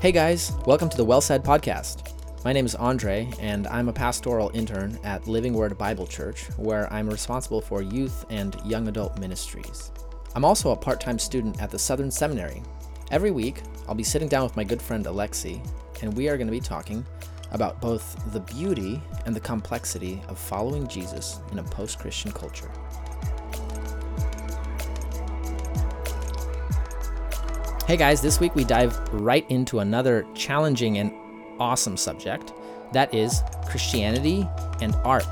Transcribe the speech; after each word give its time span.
Hey 0.00 0.12
guys, 0.12 0.52
welcome 0.64 0.88
to 0.88 0.96
the 0.96 1.04
Well 1.04 1.20
Said 1.20 1.44
Podcast. 1.44 2.14
My 2.42 2.54
name 2.54 2.64
is 2.64 2.74
Andre, 2.74 3.30
and 3.38 3.66
I'm 3.66 3.90
a 3.90 3.92
pastoral 3.92 4.50
intern 4.54 4.98
at 5.04 5.28
Living 5.28 5.52
Word 5.52 5.76
Bible 5.76 6.06
Church, 6.06 6.46
where 6.56 6.90
I'm 6.90 7.06
responsible 7.06 7.60
for 7.60 7.82
youth 7.82 8.24
and 8.30 8.56
young 8.64 8.88
adult 8.88 9.18
ministries. 9.18 9.92
I'm 10.34 10.42
also 10.42 10.70
a 10.70 10.76
part 10.76 11.02
time 11.02 11.18
student 11.18 11.60
at 11.60 11.70
the 11.70 11.78
Southern 11.78 12.10
Seminary. 12.10 12.62
Every 13.10 13.30
week, 13.30 13.60
I'll 13.86 13.94
be 13.94 14.02
sitting 14.02 14.26
down 14.26 14.42
with 14.42 14.56
my 14.56 14.64
good 14.64 14.80
friend 14.80 15.04
Aleksey, 15.04 15.60
and 16.00 16.16
we 16.16 16.30
are 16.30 16.38
going 16.38 16.46
to 16.46 16.50
be 16.50 16.60
talking 16.60 17.04
about 17.50 17.82
both 17.82 18.32
the 18.32 18.40
beauty 18.40 19.02
and 19.26 19.36
the 19.36 19.40
complexity 19.40 20.22
of 20.28 20.38
following 20.38 20.88
Jesus 20.88 21.40
in 21.52 21.58
a 21.58 21.62
post 21.62 21.98
Christian 21.98 22.32
culture. 22.32 22.70
Hey 27.90 27.96
guys, 27.96 28.22
this 28.22 28.38
week 28.38 28.54
we 28.54 28.62
dive 28.62 28.96
right 29.12 29.44
into 29.50 29.80
another 29.80 30.24
challenging 30.32 30.98
and 30.98 31.12
awesome 31.58 31.96
subject 31.96 32.52
that 32.92 33.12
is 33.12 33.42
Christianity 33.66 34.48
and 34.80 34.94
art. 35.02 35.26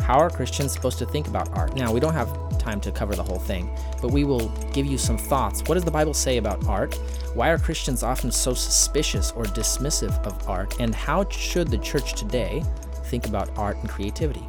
How 0.00 0.18
are 0.18 0.28
Christians 0.28 0.74
supposed 0.74 0.98
to 0.98 1.06
think 1.06 1.28
about 1.28 1.48
art? 1.56 1.74
Now, 1.74 1.94
we 1.94 2.00
don't 2.00 2.12
have 2.12 2.58
time 2.58 2.78
to 2.82 2.92
cover 2.92 3.14
the 3.14 3.22
whole 3.22 3.38
thing, 3.38 3.74
but 4.02 4.10
we 4.10 4.24
will 4.24 4.50
give 4.74 4.84
you 4.84 4.98
some 4.98 5.16
thoughts. 5.16 5.62
What 5.62 5.76
does 5.76 5.84
the 5.84 5.90
Bible 5.90 6.12
say 6.12 6.36
about 6.36 6.68
art? 6.68 6.94
Why 7.32 7.48
are 7.48 7.56
Christians 7.56 8.02
often 8.02 8.30
so 8.30 8.52
suspicious 8.52 9.32
or 9.32 9.44
dismissive 9.44 10.12
of 10.26 10.46
art? 10.46 10.78
And 10.80 10.94
how 10.94 11.26
should 11.30 11.68
the 11.68 11.78
church 11.78 12.12
today 12.12 12.62
think 13.04 13.26
about 13.26 13.48
art 13.56 13.78
and 13.78 13.88
creativity? 13.88 14.44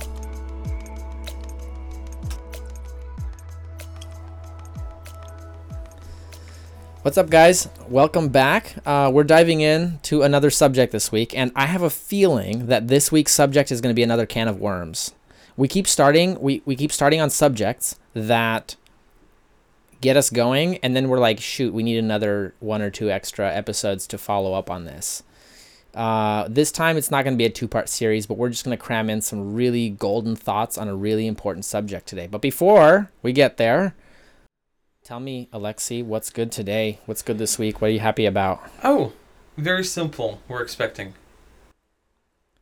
What's 7.05 7.19
up, 7.19 7.29
guys? 7.29 7.69
Welcome 7.87 8.29
back. 8.29 8.77
Uh, 8.83 9.11
we're 9.13 9.25
diving 9.25 9.61
in 9.61 9.99
to 10.01 10.23
another 10.23 10.49
subject 10.49 10.91
this 10.91 11.11
week, 11.11 11.37
and 11.37 11.51
I 11.55 11.67
have 11.67 11.83
a 11.83 11.89
feeling 11.91 12.65
that 12.65 12.87
this 12.87 13.11
week's 13.11 13.31
subject 13.31 13.71
is 13.71 13.79
going 13.79 13.93
to 13.93 13.95
be 13.95 14.01
another 14.01 14.25
can 14.25 14.47
of 14.47 14.59
worms. 14.59 15.13
We 15.55 15.67
keep 15.67 15.85
starting. 15.85 16.41
We, 16.41 16.63
we 16.65 16.75
keep 16.75 16.91
starting 16.91 17.21
on 17.21 17.29
subjects 17.29 17.99
that 18.15 18.75
get 20.01 20.17
us 20.17 20.31
going, 20.31 20.77
and 20.77 20.95
then 20.95 21.07
we're 21.07 21.19
like, 21.19 21.39
shoot, 21.39 21.75
we 21.75 21.83
need 21.83 21.99
another 21.99 22.55
one 22.59 22.81
or 22.81 22.89
two 22.89 23.11
extra 23.11 23.53
episodes 23.53 24.07
to 24.07 24.17
follow 24.17 24.55
up 24.55 24.71
on 24.71 24.85
this. 24.85 25.21
Uh, 25.93 26.47
this 26.49 26.71
time, 26.71 26.97
it's 26.97 27.11
not 27.11 27.23
going 27.23 27.35
to 27.35 27.37
be 27.37 27.45
a 27.45 27.51
two 27.51 27.67
part 27.67 27.87
series, 27.87 28.25
but 28.25 28.39
we're 28.39 28.49
just 28.49 28.65
going 28.65 28.75
to 28.75 28.83
cram 28.83 29.11
in 29.11 29.21
some 29.21 29.53
really 29.53 29.91
golden 29.91 30.35
thoughts 30.35 30.75
on 30.75 30.87
a 30.87 30.95
really 30.95 31.27
important 31.27 31.65
subject 31.65 32.07
today. 32.07 32.25
But 32.25 32.41
before 32.41 33.11
we 33.21 33.31
get 33.31 33.57
there, 33.57 33.93
Tell 35.05 35.19
me, 35.19 35.47
Aleksey, 35.53 36.03
what's 36.03 36.31
good 36.31 36.51
today? 36.51 36.97
What's 37.05 37.21
good 37.21 37.37
this 37.37 37.59
week? 37.59 37.79
What 37.79 37.89
are 37.89 37.93
you 37.93 37.99
happy 37.99 38.25
about? 38.25 38.59
Oh, 38.83 39.13
very 39.55 39.83
simple. 39.83 40.41
We're 40.47 40.63
expecting. 40.63 41.13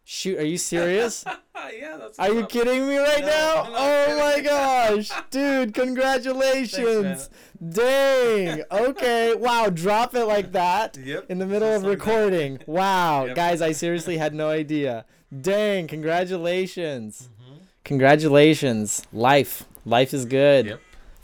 Shoot, 0.03 0.37
are 0.39 0.43
you 0.45 0.57
serious? 0.57 1.23
yeah, 1.79 1.95
that's. 1.95 2.19
Are 2.19 2.33
you 2.33 2.45
kidding 2.45 2.85
me 2.85 2.97
right 2.97 3.21
No, 3.21 3.27
now? 3.27 3.63
Oh 3.69 4.19
my 4.19 4.41
gosh, 4.41 5.09
dude, 5.31 5.73
congratulations. 5.73 7.29
Thanks, 7.29 7.29
Dang. 7.77 8.63
Okay. 8.69 9.35
Wow, 9.43 9.69
drop 9.69 10.13
it 10.13 10.25
like 10.25 10.51
that 10.51 10.97
Yep. 10.97 11.27
in 11.29 11.39
the 11.39 11.45
middle 11.45 11.69
just 11.69 11.85
of 11.85 11.89
like 11.89 11.99
that. 11.99 12.05
recording. 12.05 12.59
Wow, 12.65 13.23
Yep. 13.27 13.35
guys, 13.37 13.61
I 13.61 13.71
seriously 13.71 14.17
had 14.17 14.33
no 14.35 14.49
idea. 14.49 15.05
Dang, 15.41 15.87
congratulations. 15.87 17.29
Mhm. 17.41 17.59
Congratulations. 17.85 19.01
Life. 19.13 19.63
Life 19.85 20.13
is 20.13 20.25
good. 20.25 20.65
Yep. 20.65 20.81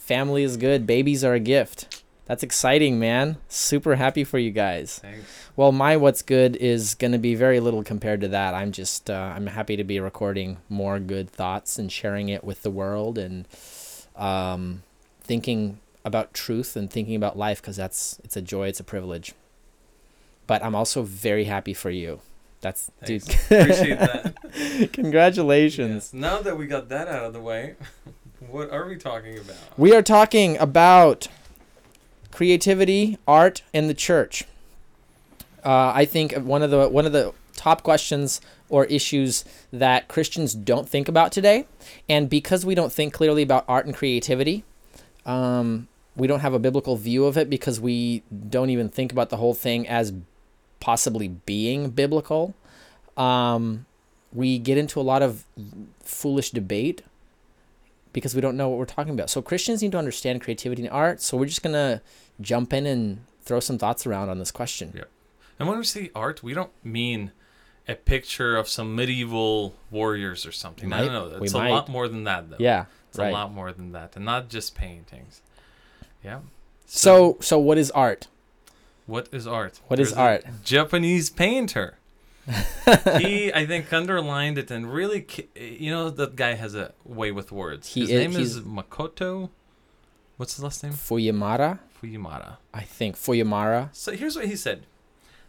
Family 0.09 0.41
is 0.41 0.57
good. 0.57 0.88
Babies 0.88 1.23
are 1.23 1.35
a 1.35 1.39
gift. 1.39 2.02
That's 2.25 2.41
exciting, 2.41 2.97
man. 2.97 3.38
Super 3.47 3.93
happy 3.93 4.23
for 4.23 4.39
you 4.39 4.49
guys. 4.49 4.97
Thanks. 5.03 5.23
Well, 5.55 5.71
my 5.71 5.97
what's 5.97 6.23
good 6.23 6.55
is 6.55 6.95
going 6.95 7.11
to 7.11 7.20
be 7.20 7.36
very 7.36 7.59
little 7.59 7.83
compared 7.83 8.21
to 8.21 8.27
that. 8.30 8.55
I'm 8.55 8.71
just 8.71 9.11
uh, 9.11 9.33
I'm 9.36 9.45
happy 9.45 9.75
to 9.75 9.83
be 9.83 9.99
recording 9.99 10.58
more 10.67 10.99
good 10.99 11.30
thoughts 11.30 11.77
and 11.77 11.92
sharing 11.92 12.27
it 12.27 12.43
with 12.43 12.64
the 12.64 12.71
world 12.71 13.19
and 13.19 13.48
um, 14.15 14.81
thinking 15.21 15.80
about 16.03 16.33
truth 16.33 16.75
and 16.75 16.89
thinking 16.89 17.15
about 17.15 17.37
life 17.37 17.61
because 17.61 17.75
that's 17.77 18.19
it's 18.23 18.36
a 18.36 18.42
joy, 18.42 18.67
it's 18.67 18.80
a 18.80 18.83
privilege. 18.83 19.33
But 20.48 20.64
I'm 20.64 20.73
also 20.73 21.03
very 21.03 21.43
happy 21.43 21.75
for 21.75 21.92
you. 21.92 22.19
That's 22.61 22.92
Thanks. 23.05 23.25
dude. 23.25 23.61
Appreciate 23.61 23.99
that. 23.99 24.89
Congratulations. 24.93 26.11
Yes. 26.11 26.14
Now 26.14 26.42
that 26.42 26.58
we 26.58 26.65
got 26.65 26.89
that 26.89 27.08
out 27.08 27.25
of 27.25 27.33
the 27.33 27.39
way, 27.39 27.75
what 28.48 28.72
are 28.72 28.88
we 28.88 28.95
talking 28.95 29.38
about? 29.38 29.55
We 29.77 29.94
are 29.94 30.02
talking 30.02 30.58
about 30.58 31.27
creativity, 32.32 33.17
art, 33.27 33.64
and 33.73 33.89
the 33.89 33.94
church. 33.94 34.45
Uh, 35.64 35.92
I 35.94 36.05
think 36.05 36.33
one 36.33 36.64
of 36.64 36.72
the 36.72 36.88
one 36.88 37.05
of 37.05 37.11
the 37.11 37.33
top 37.55 37.83
questions 37.83 38.39
or 38.70 38.86
issues 38.86 39.44
that 39.73 40.08
Christians 40.08 40.54
don't 40.54 40.88
think 40.88 41.08
about 41.08 41.32
today, 41.32 41.67
and 42.08 42.30
because 42.30 42.66
we 42.66 42.76
don't 42.76 42.94
think 42.94 43.14
clearly 43.14 43.42
about 43.42 43.66
art 43.67 43.86
and 43.86 43.94
creativity, 43.94 44.64
um, 45.26 45.88
we 46.16 46.28
don't 46.28 46.39
have 46.39 46.54
a 46.54 46.60
biblical 46.60 46.95
view 46.95 47.26
of 47.26 47.38
it 47.38 47.49
because 47.49 47.80
we 47.80 48.23
don't 48.49 48.70
even 48.70 48.89
think 48.89 49.11
about 49.11 49.30
the 49.30 49.38
whole 49.38 49.54
thing 49.54 49.88
as 49.88 50.14
possibly 50.80 51.28
being 51.28 51.89
biblical. 51.89 52.55
Um, 53.17 53.86
we 54.32 54.60
get 54.60 54.78
into 54.78 54.99
a 54.99 55.04
lot 55.04 55.22
of 55.22 55.44
foolish 56.04 56.52
debate 56.52 57.02
because 58.14 58.33
we 58.36 58.42
don't 58.42 58.58
know 58.58 58.70
what 58.70 58.77
we're 58.80 58.86
talking 58.86 59.14
about. 59.14 59.30
So 59.30 59.42
Christians 59.42 59.81
need 59.81 59.92
to 59.93 59.97
understand 59.97 60.42
creativity 60.42 60.83
and 60.83 60.92
art. 60.92 61.21
So 61.21 61.37
we're 61.37 61.45
just 61.45 61.64
gonna 61.64 62.02
jump 62.42 62.73
in 62.73 62.86
and 62.86 63.25
throw 63.42 63.59
some 63.59 63.77
thoughts 63.77 64.05
around 64.08 64.30
on 64.30 64.39
this 64.39 64.52
question. 64.52 64.93
Yeah. 64.95 65.03
And 65.59 65.67
when 65.67 65.77
we 65.77 65.83
say 65.83 66.09
art, 66.15 66.42
we 66.43 66.53
don't 66.53 66.71
mean 66.83 67.31
a 67.87 67.95
picture 67.95 68.55
of 68.55 68.69
some 68.69 68.95
medieval 68.95 69.75
warriors 69.92 70.45
or 70.45 70.52
something. 70.52 70.87
Might- 70.89 71.05
no, 71.08 71.27
no. 71.30 71.39
we 71.39 71.45
It's 71.45 71.53
a 71.53 71.58
might. 71.58 71.69
lot 71.71 71.89
more 71.89 72.08
than 72.08 72.23
that, 72.25 72.49
though. 72.49 72.58
Yeah, 72.59 72.86
It's 73.09 73.17
right. 73.17 73.30
a 73.30 73.31
lot 73.33 73.52
more 73.52 73.71
than 73.71 73.92
that, 73.93 74.15
and 74.15 74.23
not 74.25 74.48
just 74.49 74.75
paintings. 74.75 75.42
Yeah. 76.23 76.39
So 76.86 77.37
so 77.42 77.58
what 77.59 77.77
is 77.77 77.92
art? 77.92 78.27
what 79.05 79.27
is 79.31 79.48
art? 79.48 79.80
What 79.87 79.99
is 79.99 80.09
There's 80.09 80.17
a 80.17 80.21
art? 80.21 80.45
Japanese 80.64 81.30
painter. 81.31 81.98
He, 83.17 83.54
I 83.54 83.65
think, 83.65 83.92
underlined 83.93 84.58
it 84.58 84.71
and 84.71 84.92
really, 84.92 85.26
you 85.55 85.92
know, 85.92 86.10
that 86.10 86.36
guy 86.36 86.54
has 86.55 86.76
a 86.76 86.93
way 87.04 87.32
with 87.32 87.52
words. 87.52 87.93
He 87.93 88.02
His 88.02 88.10
is- 88.10 88.20
name 88.20 88.42
is 88.42 88.60
Makoto. 88.61 89.49
What's 90.37 90.55
his 90.55 90.64
last 90.64 90.83
name? 90.83 90.93
Fuyamara, 90.93 91.80
Fujimara. 92.02 92.58
I 92.73 92.82
think 92.83 93.15
Fuyamara. 93.17 93.89
So 93.92 94.14
here's 94.14 94.36
what 94.37 94.45
he 94.45 94.55
said: 94.55 94.86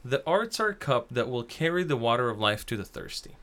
"The 0.05 0.23
arts 0.27 0.59
are 0.59 0.71
a 0.71 0.75
cup 0.75 1.11
that 1.11 1.29
will 1.29 1.45
carry 1.45 1.85
the 1.85 1.97
water 1.97 2.29
of 2.29 2.39
life 2.41 2.67
to 2.67 2.77
the 2.77 2.85
thirsty." 2.85 3.37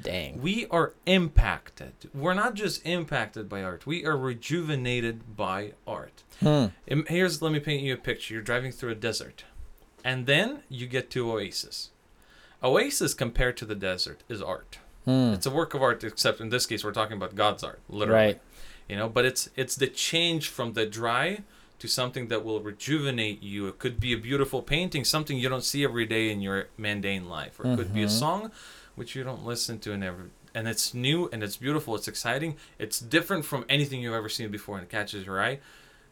Dang. 0.00 0.40
We 0.42 0.66
are 0.72 0.94
impacted. 1.06 1.92
We're 2.12 2.34
not 2.34 2.54
just 2.54 2.84
impacted 2.86 3.48
by 3.48 3.62
art. 3.62 3.86
We 3.86 4.04
are 4.04 4.16
rejuvenated 4.16 5.36
by 5.36 5.72
art. 5.86 6.22
Hmm. 6.40 6.66
Here's 7.08 7.40
let 7.42 7.52
me 7.52 7.60
paint 7.60 7.82
you 7.82 7.94
a 7.94 7.96
picture. 7.96 8.34
You're 8.34 8.42
driving 8.42 8.70
through 8.72 8.90
a 8.90 8.96
desert, 8.96 9.44
and 10.04 10.26
then 10.26 10.62
you 10.68 10.86
get 10.86 11.10
to 11.10 11.30
Oasis. 11.30 11.90
Oasis 12.64 13.14
compared 13.14 13.56
to 13.58 13.64
the 13.66 13.74
desert 13.74 14.22
is 14.28 14.40
art. 14.40 14.78
Hmm. 15.04 15.34
It's 15.34 15.44
a 15.46 15.50
work 15.50 15.74
of 15.74 15.82
art, 15.82 16.02
except 16.02 16.40
in 16.40 16.48
this 16.48 16.64
case 16.64 16.82
we're 16.82 16.92
talking 16.92 17.16
about 17.16 17.34
God's 17.34 17.62
art, 17.62 17.80
literally. 17.88 18.24
Right. 18.26 18.40
You 18.88 18.96
know, 18.96 19.08
but 19.08 19.24
it's 19.26 19.50
it's 19.56 19.76
the 19.76 19.86
change 19.86 20.48
from 20.48 20.72
the 20.72 20.86
dry 20.86 21.40
to 21.78 21.88
something 21.88 22.28
that 22.28 22.44
will 22.44 22.60
rejuvenate 22.62 23.42
you. 23.42 23.66
It 23.68 23.78
could 23.78 24.00
be 24.00 24.14
a 24.14 24.16
beautiful 24.18 24.62
painting, 24.62 25.04
something 25.04 25.36
you 25.36 25.48
don't 25.50 25.64
see 25.64 25.84
every 25.84 26.06
day 26.06 26.30
in 26.30 26.40
your 26.40 26.68
mundane 26.78 27.28
life, 27.28 27.60
or 27.60 27.66
it 27.70 27.76
could 27.76 27.92
be 27.92 28.02
a 28.02 28.06
Mhm. 28.06 28.18
song 28.18 28.50
which 28.94 29.14
you 29.14 29.24
don't 29.24 29.44
listen 29.44 29.78
to 29.80 29.92
and 29.92 30.02
every 30.02 30.30
and 30.56 30.68
it's 30.68 30.94
new 30.94 31.28
and 31.32 31.42
it's 31.42 31.56
beautiful, 31.56 31.96
it's 31.96 32.06
exciting, 32.06 32.56
it's 32.78 33.00
different 33.00 33.44
from 33.44 33.64
anything 33.68 34.00
you've 34.00 34.14
ever 34.14 34.28
seen 34.28 34.50
before 34.52 34.76
and 34.78 34.84
it 34.84 34.90
catches 34.90 35.26
your 35.26 35.42
eye 35.42 35.58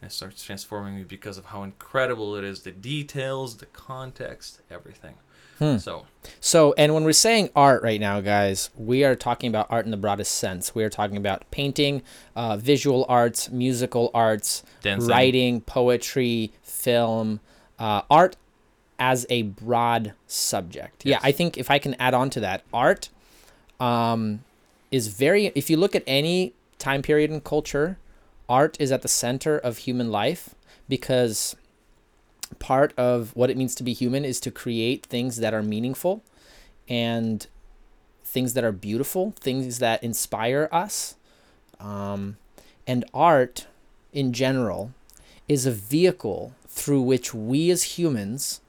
and 0.03 0.11
it 0.11 0.13
starts 0.13 0.43
transforming 0.43 0.97
me 0.97 1.03
because 1.05 1.37
of 1.37 1.45
how 1.45 1.63
incredible 1.63 2.35
it 2.35 2.43
is, 2.43 2.63
the 2.63 2.71
details, 2.71 3.55
the 3.57 3.65
context, 3.67 4.59
everything. 4.69 5.13
Hmm. 5.59 5.77
So 5.77 6.05
So, 6.41 6.73
and 6.77 6.93
when 6.93 7.05
we're 7.05 7.13
saying 7.13 7.51
art 7.55 7.83
right 7.83 8.01
now, 8.01 8.19
guys, 8.19 8.69
we 8.75 9.05
are 9.05 9.15
talking 9.15 9.47
about 9.47 9.67
art 9.69 9.85
in 9.85 9.91
the 9.91 9.97
broadest 9.97 10.35
sense. 10.35 10.75
We 10.75 10.83
are 10.83 10.89
talking 10.89 11.15
about 11.15 11.49
painting, 11.51 12.01
uh, 12.35 12.57
visual 12.57 13.05
arts, 13.07 13.49
musical 13.49 14.11
arts, 14.13 14.63
dancing. 14.81 15.09
writing, 15.09 15.61
poetry, 15.61 16.51
film, 16.63 17.39
uh, 17.79 18.01
art 18.09 18.35
as 18.99 19.25
a 19.29 19.43
broad 19.43 20.11
subject. 20.27 21.05
Yeah, 21.05 21.19
I 21.23 21.31
think 21.31 21.57
if 21.57 21.71
I 21.71 21.79
can 21.79 21.93
add 21.93 22.13
on 22.13 22.29
to 22.31 22.41
that, 22.41 22.63
art 22.73 23.07
um, 23.79 24.43
is 24.91 25.07
very, 25.07 25.45
if 25.55 25.69
you 25.69 25.77
look 25.77 25.95
at 25.95 26.03
any 26.05 26.51
time 26.77 27.01
period 27.01 27.31
in 27.31 27.39
culture, 27.39 27.97
art 28.49 28.77
is 28.79 28.91
at 28.91 29.01
the 29.01 29.07
center 29.07 29.57
of 29.57 29.79
human 29.79 30.11
life 30.11 30.55
because 30.87 31.55
part 32.59 32.93
of 32.97 33.35
what 33.35 33.49
it 33.49 33.57
means 33.57 33.75
to 33.75 33.83
be 33.83 33.93
human 33.93 34.25
is 34.25 34.39
to 34.41 34.51
create 34.51 35.05
things 35.05 35.37
that 35.37 35.53
are 35.53 35.63
meaningful 35.63 36.23
and 36.87 37.47
things 38.23 38.53
that 38.53 38.63
are 38.63 38.71
beautiful, 38.71 39.33
things 39.39 39.79
that 39.79 40.03
inspire 40.03 40.69
us. 40.71 41.15
Um, 41.79 42.37
and 42.87 43.05
art 43.13 43.67
in 44.11 44.33
general 44.33 44.91
is 45.47 45.65
a 45.65 45.71
vehicle 45.71 46.53
through 46.67 47.01
which 47.01 47.33
we 47.33 47.69
as 47.69 47.83
humans 47.97 48.61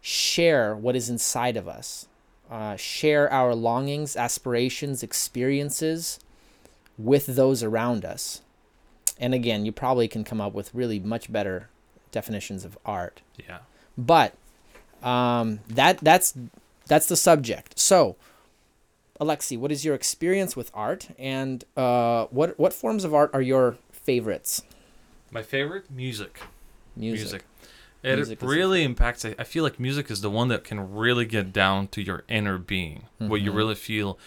share 0.00 0.74
what 0.76 0.96
is 0.96 1.08
inside 1.08 1.56
of 1.56 1.66
us, 1.66 2.06
uh, 2.50 2.76
share 2.76 3.30
our 3.32 3.54
longings, 3.54 4.16
aspirations, 4.16 5.02
experiences 5.02 6.20
with 6.96 7.26
those 7.26 7.62
around 7.62 8.04
us. 8.04 8.42
And 9.20 9.34
again, 9.34 9.64
you 9.66 9.72
probably 9.72 10.08
can 10.08 10.24
come 10.24 10.40
up 10.40 10.52
with 10.52 10.74
really 10.74 11.00
much 11.00 11.32
better 11.32 11.68
definitions 12.10 12.64
of 12.64 12.78
art. 12.84 13.20
Yeah. 13.36 13.58
But 13.96 14.34
um, 15.02 15.60
that 15.68 15.98
that's 15.98 16.34
that's 16.86 17.06
the 17.06 17.16
subject. 17.16 17.78
So, 17.78 18.16
Aleksey, 19.20 19.58
what 19.58 19.72
is 19.72 19.84
your 19.84 19.94
experience 19.94 20.56
with 20.56 20.70
art, 20.72 21.08
and 21.18 21.64
uh, 21.76 22.26
what 22.26 22.58
what 22.58 22.72
forms 22.72 23.04
of 23.04 23.14
art 23.14 23.30
are 23.32 23.42
your 23.42 23.76
favorites? 23.92 24.62
My 25.30 25.42
favorite 25.42 25.90
music. 25.90 26.40
Music. 26.96 27.20
Music. 27.20 27.44
It 28.02 28.40
really 28.48 28.84
impacts. 28.84 29.24
I 29.24 29.42
feel 29.44 29.64
like 29.64 29.80
music 29.80 30.10
is 30.10 30.20
the 30.20 30.30
one 30.30 30.48
that 30.48 30.62
can 30.64 30.94
really 30.94 31.24
get 31.26 31.52
down 31.52 31.88
to 31.88 32.00
your 32.02 32.24
inner 32.28 32.56
being, 32.56 33.04
what 33.18 33.40
you 33.40 33.50
Mhm. 33.50 33.56
really 33.56 33.74
feel, 33.74 34.18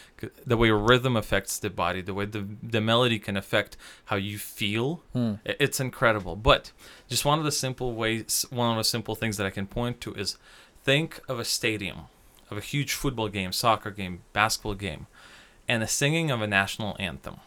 the 0.46 0.58
way 0.58 0.70
rhythm 0.72 1.16
affects 1.16 1.58
the 1.58 1.70
body, 1.70 2.02
the 2.02 2.14
way 2.14 2.26
the 2.26 2.46
the 2.62 2.82
melody 2.82 3.18
can 3.18 3.38
affect 3.38 3.78
how 4.06 4.18
you 4.18 4.38
feel. 4.38 5.04
I- 5.16 5.56
It's 5.60 5.80
incredible. 5.80 6.36
But 6.36 6.72
just 7.10 7.24
one 7.24 7.40
of 7.40 7.46
the 7.46 7.52
simple 7.52 7.94
ways, 7.94 8.46
one 8.50 8.72
of 8.72 8.78
the 8.78 8.84
simple 8.84 9.16
things 9.16 9.38
that 9.38 9.48
I 9.48 9.52
can 9.52 9.68
point 9.68 10.02
to 10.02 10.14
is 10.16 10.38
think 10.84 11.20
of 11.30 11.40
a 11.40 11.46
stadium, 11.46 12.08
of 12.50 12.58
a 12.58 12.62
huge 12.62 12.94
football 12.94 13.30
game, 13.30 13.52
soccer 13.54 13.92
game, 13.92 14.24
basketball 14.34 14.74
game, 14.76 15.08
and 15.68 15.82
the 15.82 15.88
singing 15.88 16.30
of 16.30 16.42
a 16.42 16.48
national 16.48 16.98
anthem 17.00 17.38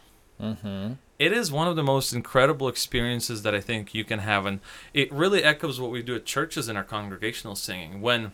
Mm-hmm. 0.41 0.93
it 1.17 1.31
is 1.31 1.49
one 1.51 1.67
of 1.67 1.75
the 1.77 1.83
most 1.83 2.11
incredible 2.11 2.67
experiences 2.67 3.43
that 3.43 3.55
I 3.55 3.61
think 3.61 3.93
you 3.93 4.03
can 4.03 4.19
have, 4.19 4.45
and 4.45 4.59
it 4.93 5.11
really 5.11 5.43
echoes 5.43 5.79
what 5.79 5.91
we 5.91 6.01
do 6.03 6.15
at 6.15 6.25
churches 6.25 6.67
in 6.67 6.75
our 6.75 6.83
congregational 6.83 7.55
singing. 7.55 8.01
When 8.01 8.33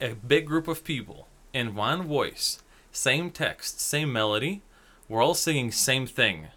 a 0.00 0.14
big 0.14 0.46
group 0.46 0.66
of 0.66 0.82
people 0.82 1.28
in 1.52 1.74
one 1.76 2.02
voice, 2.02 2.60
same 2.90 3.30
text, 3.30 3.80
same 3.80 4.12
melody, 4.12 4.62
we're 5.08 5.22
all 5.22 5.34
singing 5.34 5.70
same 5.70 6.06
thing, 6.08 6.48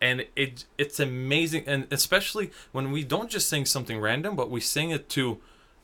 and 0.00 0.26
it 0.36 0.64
it's 0.78 1.00
amazing, 1.00 1.64
and 1.66 1.86
especially 1.90 2.50
when 2.72 2.92
we 2.92 3.02
don't 3.02 3.30
just 3.30 3.48
sing 3.48 3.64
something 3.64 3.98
random, 3.98 4.36
but 4.36 4.50
we 4.50 4.60
sing 4.60 4.90
it 4.90 5.08
to 5.10 5.40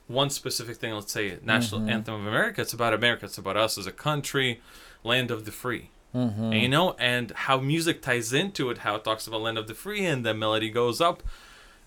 one 0.07 0.31
specific 0.31 0.77
thing. 0.77 0.93
Let's 0.93 1.13
say 1.13 1.39
national 1.43 1.83
Mhm. 1.83 1.91
anthem 1.91 2.15
of 2.15 2.27
America. 2.27 2.61
It's 2.61 2.73
about 2.73 2.93
America. 2.95 3.27
It's 3.27 3.39
about 3.39 3.57
us 3.57 3.79
as 3.79 3.87
a 3.87 3.93
country, 3.93 4.61
land 5.05 5.31
of 5.31 5.45
the 5.47 5.53
free. 5.53 5.91
Mm-hmm. 6.15 6.43
And 6.45 6.55
you 6.63 6.69
know, 6.69 6.97
and 6.99 7.31
how 7.33 7.59
music 7.61 8.03
ties 8.03 8.33
into 8.33 8.71
it, 8.71 8.79
how 8.79 8.97
it 8.97 9.05
talks 9.05 9.27
about 9.27 9.43
land 9.43 9.59
of 9.59 9.69
the 9.69 9.75
free, 9.75 10.05
and 10.05 10.25
the 10.27 10.35
melody 10.35 10.69
goes 10.71 11.01
up, 11.01 11.23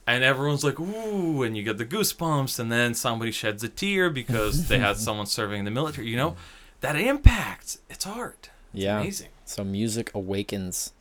and 0.08 0.24
everyone's 0.24 0.64
like, 0.64 0.80
ooh, 0.80 1.44
and 1.44 1.58
you 1.58 1.64
get 1.64 1.78
the 1.78 1.86
goosebumps, 1.86 2.58
and 2.60 2.72
then 2.72 2.94
somebody 2.94 3.32
sheds 3.32 3.64
a 3.64 3.70
tear 3.70 4.10
because 4.10 4.68
they 4.70 4.80
had 4.80 4.98
someone 5.08 5.26
serving 5.26 5.60
in 5.60 5.66
the 5.66 5.72
military. 5.72 6.08
You 6.08 6.18
know, 6.18 6.36
that 6.82 6.96
impacts. 6.96 7.80
It's 7.90 8.08
art. 8.08 8.50
It's 8.74 8.84
Yeah. 8.84 9.00
amazing. 9.02 9.30
So 9.46 9.64
music 9.64 10.10
awakens 10.16 10.94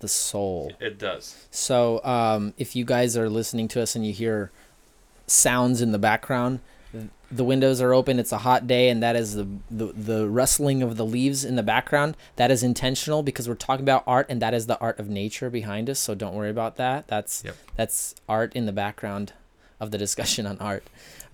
the 0.00 0.08
soul. 0.08 0.72
It 0.80 0.98
does. 0.98 1.46
So 1.50 2.02
um, 2.04 2.54
if 2.56 2.76
you 2.76 2.84
guys 2.84 3.16
are 3.16 3.28
listening 3.28 3.66
to 3.68 3.82
us 3.82 3.96
and 3.96 4.06
you 4.06 4.12
hear 4.12 4.52
sounds 5.26 5.82
in 5.82 5.90
the 5.92 5.98
background, 5.98 6.60
the 7.30 7.44
windows 7.44 7.80
are 7.80 7.92
open. 7.92 8.18
It's 8.18 8.32
a 8.32 8.38
hot 8.38 8.66
day, 8.66 8.88
and 8.88 9.02
that 9.02 9.14
is 9.16 9.34
the, 9.34 9.46
the 9.70 9.86
the 9.92 10.28
rustling 10.28 10.82
of 10.82 10.96
the 10.96 11.04
leaves 11.04 11.44
in 11.44 11.56
the 11.56 11.62
background. 11.62 12.16
That 12.36 12.50
is 12.50 12.62
intentional 12.62 13.22
because 13.22 13.48
we're 13.48 13.54
talking 13.54 13.84
about 13.84 14.04
art, 14.06 14.26
and 14.30 14.40
that 14.42 14.54
is 14.54 14.66
the 14.66 14.78
art 14.80 14.98
of 14.98 15.08
nature 15.08 15.50
behind 15.50 15.90
us. 15.90 15.98
So 15.98 16.14
don't 16.14 16.34
worry 16.34 16.50
about 16.50 16.76
that. 16.76 17.06
That's 17.08 17.44
Yep. 17.44 17.56
that's 17.76 18.14
art 18.28 18.54
in 18.54 18.66
the 18.66 18.72
background 18.72 19.32
of 19.80 19.90
the 19.90 19.98
discussion 19.98 20.46
on 20.46 20.58
art. 20.58 20.84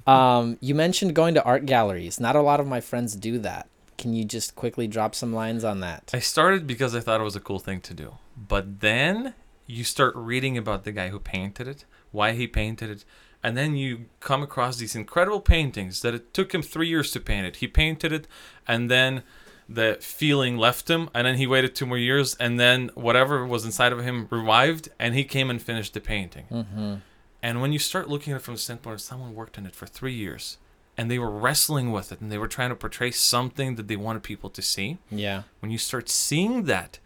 Um, 0.06 0.58
you 0.61 0.75
mentioned 0.75 1.14
going 1.14 1.35
to 1.35 1.43
art 1.44 1.64
galleries. 1.64 2.20
Not 2.20 2.37
a 2.37 2.43
lot 2.43 2.61
of 2.61 2.67
my 2.67 2.81
friends 2.81 3.14
do 3.17 3.38
that. 3.38 3.69
Can 3.96 4.12
you 4.12 4.25
just 4.25 4.55
quickly 4.55 4.87
drop 4.87 5.14
some 5.14 5.32
lines 5.32 5.64
on 5.64 5.81
that? 5.81 6.11
I 6.12 6.19
started 6.19 6.67
because 6.67 6.94
I 6.94 7.00
thought 7.00 7.20
it 7.20 7.25
was 7.25 7.37
a 7.37 7.41
cool 7.41 7.58
thing 7.61 7.81
to 7.82 7.94
do, 7.94 8.14
but 8.37 8.81
then 8.81 9.35
you 9.67 9.85
start 9.85 10.14
reading 10.17 10.58
about 10.58 10.85
the 10.85 10.93
guy 10.93 11.08
who 11.08 11.19
painted 11.19 11.67
it, 11.69 11.85
why 12.11 12.32
he 12.32 12.46
painted 12.46 12.91
it, 12.91 13.05
and 13.44 13.56
then 13.56 13.76
you 13.76 14.06
come 14.19 14.43
across 14.43 14.79
these 14.79 14.96
incredible 14.96 15.41
paintings 15.41 16.00
that 16.02 16.14
it 16.14 16.35
took 16.35 16.52
him 16.52 16.62
three 16.62 16.88
years 16.88 17.12
to 17.12 17.20
paint 17.20 17.46
it. 17.46 17.56
He 17.56 17.69
painted 17.69 18.11
it, 18.12 18.26
and 18.67 18.91
then 18.91 19.23
the 19.69 19.99
feeling 20.00 20.56
left 20.56 20.88
him, 20.91 21.08
and 21.14 21.26
then 21.26 21.37
he 21.37 21.46
waited 21.46 21.75
two 21.75 21.87
more 21.87 21.99
years, 21.99 22.35
and 22.37 22.58
then 22.58 22.91
whatever 22.94 23.46
was 23.46 23.64
inside 23.64 23.93
of 23.93 24.00
him 24.02 24.26
revived, 24.31 24.88
and 24.99 25.14
he 25.14 25.25
came 25.25 25.49
and 25.50 25.62
finished 25.62 25.94
the 25.94 26.00
painting. 26.00 26.46
Mm-hmm. 26.50 26.94
And 27.43 27.61
when 27.61 27.73
you 27.73 27.79
start 27.79 28.08
looking 28.08 28.32
at 28.32 28.37
it 28.37 28.43
from 28.43 28.55
the 28.55 28.61
standpoint 28.61 28.94
of 28.94 29.00
someone 29.02 29.35
worked 29.35 29.58
on 29.58 29.67
it 29.67 29.75
for 29.76 29.87
three 29.87 30.14
years, 30.14 30.56
and 30.96 31.11
they 31.11 31.19
were 31.19 31.31
wrestling 31.31 31.93
with 31.93 32.12
it, 32.12 32.20
and 32.20 32.31
they 32.32 32.38
were 32.38 32.49
trying 32.49 32.70
to 32.70 32.75
portray 32.76 33.11
something 33.11 33.75
that 33.76 33.88
they 33.88 33.96
wanted 33.96 34.23
people 34.23 34.49
to 34.50 34.62
see, 34.62 34.99
Yeah. 35.11 35.43
when 35.61 35.70
you 35.70 35.79
start 35.79 36.08
seeing 36.08 36.64
that, 36.64 36.99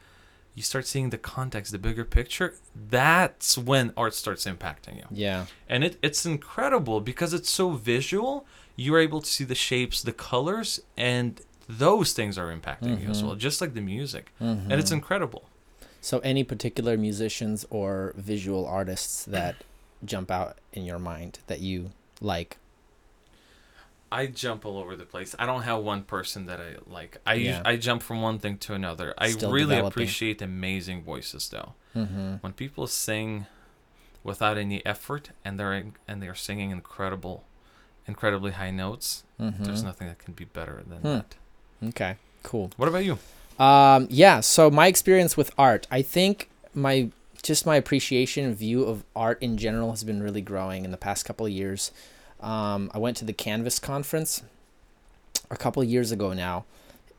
you 0.59 0.63
start 0.63 0.87
seeing 0.87 1.11
the 1.11 1.19
context, 1.37 1.71
the 1.73 1.79
bigger 1.79 2.05
picture, 2.05 2.55
that's 2.91 3.57
when 3.57 3.93
art 3.97 4.13
starts 4.15 4.45
impacting 4.45 4.97
you. 4.97 5.05
Yeah. 5.11 5.47
And 5.69 5.85
it, 5.85 5.97
it's 6.03 6.27
incredible 6.27 7.01
because 7.01 7.33
it's 7.33 7.49
so 7.51 7.71
visual. 7.71 8.45
You're 8.77 8.99
able 9.09 9.21
to 9.23 9.31
see 9.37 9.45
the 9.45 9.55
shapes, 9.55 10.03
the 10.03 10.13
colors, 10.13 10.81
and 10.97 11.41
those 11.69 12.13
things 12.13 12.37
are 12.39 12.49
impacting 12.57 13.01
you 13.03 13.09
as 13.11 13.23
Mhm. 13.23 13.27
well, 13.27 13.37
just 13.37 13.61
like 13.61 13.75
the 13.75 13.81
music. 13.81 14.33
Mm-hmm. 14.41 14.71
And 14.71 14.81
it's 14.81 14.91
incredible. 14.91 15.45
So, 16.01 16.19
any 16.21 16.45
particular 16.45 16.97
musicians 16.97 17.67
or 17.71 18.13
visual 18.17 18.67
artists 18.67 19.25
that 19.27 19.57
jump 20.05 20.31
out 20.31 20.57
in 20.73 20.85
your 20.85 20.99
mind 20.99 21.39
that 21.49 21.61
you 21.61 21.91
like? 22.21 22.57
I 24.11 24.27
jump 24.27 24.65
all 24.65 24.79
over 24.79 24.97
the 24.97 25.05
place. 25.05 25.35
I 25.39 25.45
don't 25.47 25.63
have 25.63 25.81
one 25.83 26.03
person 26.03 26.47
that 26.47 26.61
I 26.61 26.77
like. 26.87 27.19
I 27.27 27.35
Yeah. 27.35 27.63
I 27.65 27.77
jump 27.77 28.03
from 28.03 28.23
one 28.23 28.39
thing 28.39 28.57
to 28.59 28.75
another. 28.75 29.15
I 29.19 29.31
Still 29.31 29.53
really 29.53 29.77
developing. 29.77 29.89
appreciate 30.03 30.43
amazing 30.43 31.03
voices 31.03 31.49
though. 31.49 31.75
Mm-hmm. 31.97 32.35
when 32.43 32.53
people 32.53 32.87
sing 32.87 33.47
without 34.23 34.57
any 34.59 34.85
effort 34.87 35.31
and 35.45 35.59
they're 35.59 35.73
in, 35.75 35.95
and 36.07 36.23
they're 36.23 36.35
singing 36.35 36.71
incredible 36.71 37.45
incredibly 38.07 38.53
high 38.53 38.71
notes 38.71 39.25
Mm-hmm. 39.41 39.65
there's 39.65 39.83
nothing 39.83 40.07
that 40.09 40.19
can 40.19 40.35
be 40.35 40.45
better 40.45 40.83
than 40.87 40.99
Hmm. 40.99 41.07
that 41.09 41.35
Okay. 41.91 42.17
Cool. 42.43 42.71
what 42.77 42.89
about 42.89 43.05
you 43.05 43.19
Um, 43.59 44.07
yeah. 44.11 44.41
So 44.41 44.71
my 44.71 44.87
experience 44.87 45.37
with 45.37 45.51
art, 45.59 45.87
I 45.91 46.03
think 46.03 46.49
my 46.75 47.11
just 47.43 47.65
my 47.67 47.77
appreciation 47.77 48.45
and 48.45 48.57
view 48.57 48.85
of 48.85 49.05
art 49.17 49.41
in 49.43 49.57
general 49.57 49.91
has 49.91 50.05
been 50.05 50.23
really 50.23 50.41
growing 50.43 50.85
in 50.85 50.91
the 50.93 50.97
past 50.97 51.25
couple 51.25 51.47
of 51.47 51.53
years. 51.53 51.91
Um, 52.41 52.91
I 52.95 52.99
went 52.99 53.17
to 53.19 53.25
the 53.25 53.33
Canvas 53.33 53.79
conference 53.79 54.43
a 55.51 55.57
couple 55.57 55.83
years 55.83 56.13
ago 56.13 56.33
now, 56.33 56.65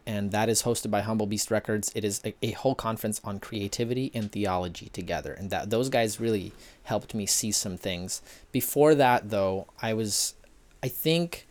and 0.05 0.31
that 0.31 0.49
is 0.49 0.63
hosted 0.63 0.91
by 0.91 1.01
Humble 1.01 1.25
Beast 1.25 1.51
Records. 1.51 1.91
It 1.95 2.03
is 2.03 2.21
a, 2.23 2.33
a 2.41 2.51
whole 2.51 2.75
conference 2.75 3.19
on 3.23 3.39
creativity 3.39 4.11
and 4.13 4.31
theology 4.31 4.89
together, 4.89 5.33
and 5.33 5.49
that 5.49 5.69
those 5.69 5.89
guys 5.89 6.19
really 6.19 6.53
helped 6.83 7.13
me 7.13 7.25
see 7.25 7.51
some 7.51 7.77
things. 7.77 8.21
Before 8.51 8.95
that, 8.95 9.29
though, 9.29 9.67
I 9.81 9.93
was, 9.93 10.35
I 10.81 10.87
think, 10.87 11.47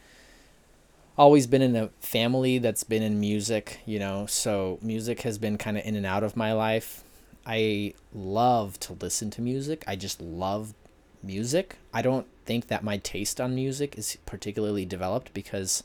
always 1.19 1.47
been 1.47 1.63
in 1.63 1.77
a 1.77 1.89
family 2.01 2.59
that's 2.59 2.85
been 2.85 3.03
in 3.03 3.21
music, 3.21 3.81
you 3.85 3.99
know, 3.99 4.25
so 4.27 4.79
music 4.81 5.23
has 5.23 5.37
been 5.37 5.59
kind 5.59 5.77
of 5.77 5.85
in 5.85 5.97
and 5.97 6.07
out 6.07 6.23
of 6.23 6.37
my 6.37 6.53
life. 6.53 7.03
I 7.45 7.95
love 8.15 8.79
to 8.81 8.93
listen 8.93 9.31
to 9.31 9.43
music. 9.43 9.83
I 9.87 9.97
just 9.97 10.21
love 10.21 10.75
music. 11.29 11.77
I 11.95 12.03
don't 12.03 12.27
think 12.47 12.67
that 12.69 12.83
my 12.83 12.97
taste 12.97 13.41
on 13.41 13.55
music 13.55 13.97
is 13.97 14.17
particularly 14.27 14.85
developed 14.85 15.33
because 15.35 15.85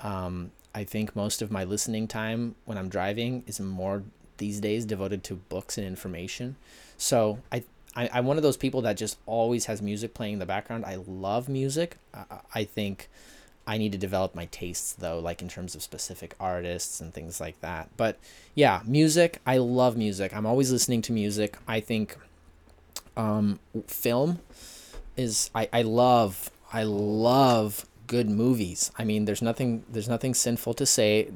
um, 0.00 0.52
I 0.74 0.84
think 0.84 1.14
most 1.14 1.42
of 1.42 1.50
my 1.50 1.64
listening 1.64 2.06
time 2.06 2.54
when 2.64 2.78
I'm 2.78 2.88
driving 2.88 3.42
is 3.46 3.60
more 3.60 4.04
these 4.38 4.60
days 4.60 4.84
devoted 4.84 5.24
to 5.24 5.34
books 5.34 5.76
and 5.76 5.86
information. 5.86 6.56
So 6.96 7.40
I, 7.50 7.64
I 7.94 8.08
I'm 8.12 8.26
one 8.26 8.36
of 8.36 8.42
those 8.42 8.56
people 8.56 8.82
that 8.82 8.96
just 8.96 9.18
always 9.26 9.66
has 9.66 9.82
music 9.82 10.14
playing 10.14 10.34
in 10.34 10.38
the 10.38 10.46
background. 10.46 10.84
I 10.84 10.96
love 11.06 11.48
music. 11.48 11.98
I, 12.14 12.24
I 12.54 12.64
think 12.64 13.08
I 13.66 13.78
need 13.78 13.92
to 13.92 13.98
develop 13.98 14.34
my 14.34 14.46
tastes 14.46 14.92
though, 14.92 15.18
like 15.18 15.42
in 15.42 15.48
terms 15.48 15.74
of 15.74 15.82
specific 15.82 16.36
artists 16.38 17.00
and 17.00 17.12
things 17.12 17.40
like 17.40 17.60
that. 17.62 17.88
But 17.96 18.18
yeah, 18.54 18.82
music. 18.84 19.40
I 19.44 19.58
love 19.58 19.96
music. 19.96 20.34
I'm 20.36 20.46
always 20.46 20.70
listening 20.70 21.02
to 21.02 21.12
music. 21.12 21.58
I 21.66 21.80
think 21.80 22.16
um, 23.16 23.58
film 23.88 24.38
is 25.16 25.50
I, 25.54 25.68
I 25.72 25.82
love 25.82 26.50
I 26.72 26.82
love 26.82 27.86
good 28.06 28.28
movies. 28.28 28.90
I 28.98 29.04
mean, 29.04 29.24
there's 29.24 29.42
nothing 29.42 29.84
there's 29.88 30.08
nothing 30.08 30.34
sinful 30.34 30.74
to 30.74 30.86
say, 30.86 31.30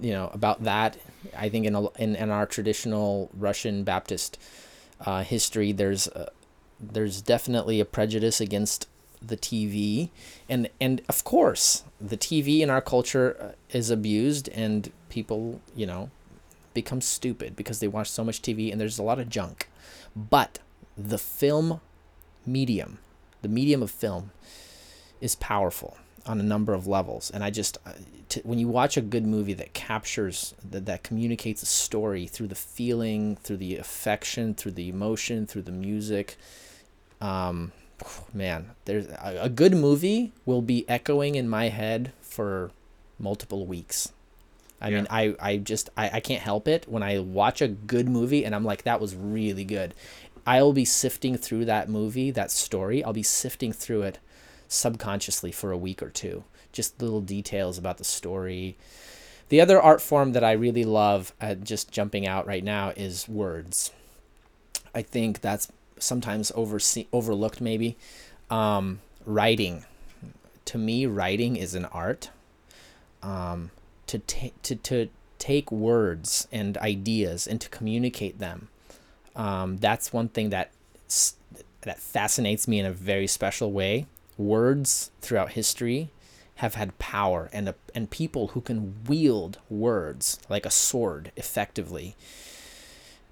you 0.00 0.12
know, 0.12 0.30
about 0.32 0.64
that. 0.64 0.96
I 1.36 1.48
think 1.48 1.66
in 1.66 1.74
a, 1.74 1.88
in, 1.92 2.16
in 2.16 2.30
our 2.30 2.46
traditional 2.46 3.30
Russian 3.34 3.84
Baptist 3.84 4.38
uh, 5.00 5.22
history, 5.22 5.72
there's 5.72 6.06
a, 6.08 6.30
there's 6.80 7.22
definitely 7.22 7.80
a 7.80 7.84
prejudice 7.84 8.40
against 8.40 8.88
the 9.20 9.36
TV, 9.36 10.10
and 10.48 10.68
and 10.80 11.00
of 11.08 11.24
course 11.24 11.84
the 12.00 12.16
TV 12.16 12.60
in 12.60 12.70
our 12.70 12.80
culture 12.80 13.36
uh, 13.40 13.76
is 13.76 13.90
abused, 13.90 14.48
and 14.50 14.92
people 15.08 15.60
you 15.76 15.86
know 15.86 16.10
become 16.74 17.00
stupid 17.00 17.54
because 17.54 17.80
they 17.80 17.88
watch 17.88 18.10
so 18.10 18.24
much 18.24 18.42
TV, 18.42 18.70
and 18.70 18.80
there's 18.80 18.98
a 18.98 19.02
lot 19.02 19.18
of 19.18 19.28
junk. 19.28 19.68
But 20.16 20.58
the 20.96 21.18
film 21.18 21.80
medium, 22.44 22.98
the 23.42 23.48
medium 23.48 23.82
of 23.82 23.90
film, 23.90 24.30
is 25.20 25.34
powerful. 25.36 25.96
on 26.24 26.38
a 26.38 26.42
number 26.44 26.72
of 26.72 26.86
levels. 26.86 27.32
And 27.32 27.42
I 27.42 27.50
just, 27.50 27.78
uh, 27.84 27.90
to, 28.28 28.40
when 28.44 28.60
you 28.60 28.68
watch 28.68 28.96
a 28.96 29.00
good 29.00 29.26
movie 29.26 29.54
that 29.54 29.72
captures, 29.74 30.54
that, 30.70 30.86
that 30.86 31.02
communicates 31.02 31.64
a 31.64 31.66
story 31.66 32.28
through 32.28 32.46
the 32.46 32.54
feeling, 32.54 33.34
through 33.34 33.56
the 33.56 33.76
affection, 33.76 34.54
through 34.54 34.70
the 34.72 34.88
emotion, 34.88 35.48
through 35.48 35.62
the 35.62 35.72
music, 35.72 36.36
um, 37.20 37.72
man, 38.32 38.70
there's 38.84 39.06
a, 39.06 39.38
a 39.42 39.48
good 39.48 39.74
movie 39.74 40.32
will 40.46 40.62
be 40.62 40.88
echoing 40.88 41.34
in 41.34 41.48
my 41.48 41.70
head 41.70 42.12
for 42.20 42.70
multiple 43.18 43.66
weeks. 43.66 44.12
I 44.80 44.88
Yeah. 44.90 44.96
mean, 44.98 45.06
I, 45.10 45.34
I 45.40 45.56
just, 45.56 45.90
I, 45.96 46.10
I 46.14 46.20
can't 46.20 46.42
help 46.42 46.68
it 46.68 46.86
when 46.88 47.02
I 47.02 47.18
watch 47.18 47.60
a 47.60 47.66
good 47.68 48.08
movie 48.08 48.44
and 48.44 48.54
I'm 48.54 48.64
like, 48.64 48.84
that 48.84 49.00
was 49.00 49.16
really 49.16 49.64
good. 49.64 49.92
I'll 50.46 50.72
be 50.72 50.84
sifting 50.84 51.36
through 51.36 51.66
that 51.66 51.88
movie, 51.88 52.30
that 52.30 52.50
story. 52.50 53.02
I'll 53.04 53.12
be 53.12 53.22
sifting 53.22 53.72
through 53.72 54.02
it 54.02 54.18
subconsciously 54.68 55.52
for 55.52 55.70
a 55.70 55.78
week 55.78 56.02
or 56.02 56.10
two. 56.10 56.44
Just 56.72 57.00
little 57.00 57.20
details 57.20 57.78
about 57.78 57.98
the 57.98 58.04
story. 58.04 58.76
The 59.50 59.60
other 59.60 59.80
art 59.80 60.00
form 60.00 60.32
that 60.32 60.42
I 60.42 60.52
really 60.52 60.84
love, 60.84 61.32
uh, 61.40 61.54
just 61.54 61.92
jumping 61.92 62.26
out 62.26 62.46
right 62.46 62.64
now, 62.64 62.92
is 62.96 63.28
words. 63.28 63.92
I 64.94 65.02
think 65.02 65.40
that's 65.40 65.70
sometimes 65.98 66.50
overse- 66.52 67.06
overlooked, 67.12 67.60
maybe. 67.60 67.96
Um, 68.50 69.00
writing. 69.26 69.84
To 70.66 70.78
me, 70.78 71.06
writing 71.06 71.56
is 71.56 71.74
an 71.74 71.84
art. 71.86 72.30
Um, 73.22 73.70
to, 74.06 74.18
to, 74.18 74.74
to 74.74 75.08
take 75.38 75.70
words 75.70 76.48
and 76.50 76.78
ideas 76.78 77.46
and 77.46 77.60
to 77.60 77.68
communicate 77.68 78.38
them. 78.38 78.68
Um, 79.34 79.78
that's 79.78 80.12
one 80.12 80.28
thing 80.28 80.50
that 80.50 80.70
that 81.82 81.98
fascinates 81.98 82.68
me 82.68 82.78
in 82.78 82.86
a 82.86 82.92
very 82.92 83.26
special 83.26 83.72
way. 83.72 84.06
Words 84.38 85.10
throughout 85.20 85.52
history 85.52 86.10
have 86.56 86.74
had 86.74 86.98
power, 86.98 87.50
and 87.52 87.68
a, 87.68 87.74
and 87.94 88.08
people 88.10 88.48
who 88.48 88.60
can 88.60 89.04
wield 89.06 89.58
words 89.68 90.38
like 90.48 90.64
a 90.64 90.70
sword 90.70 91.32
effectively 91.36 92.14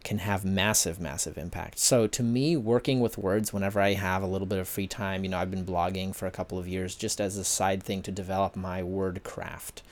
can 0.03 0.19
have 0.19 0.45
massive, 0.45 0.99
massive 0.99 1.37
impact. 1.37 1.79
So 1.79 2.07
to 2.07 2.23
me, 2.23 2.57
working 2.57 3.01
with 3.01 3.19
words 3.19 3.53
whenever 3.53 3.81
I 3.81 3.93
have 3.93 4.23
a 4.23 4.27
little 4.27 4.47
bit 4.47 4.59
of 4.59 4.67
free 4.67 4.87
time, 4.87 5.25
you 5.25 5.31
know, 5.31 5.39
I've 5.39 5.51
been 5.51 5.67
blogging 5.67 6.15
for 6.15 6.27
a 6.27 6.31
couple 6.31 6.59
of 6.59 6.67
years 6.67 6.95
just 6.97 7.21
as 7.21 7.37
a 7.37 7.45
side 7.45 7.83
thing 7.83 8.03
to 8.03 8.11
develop 8.11 8.57
my 8.57 8.83
word 8.83 9.23
craft. 9.23 9.83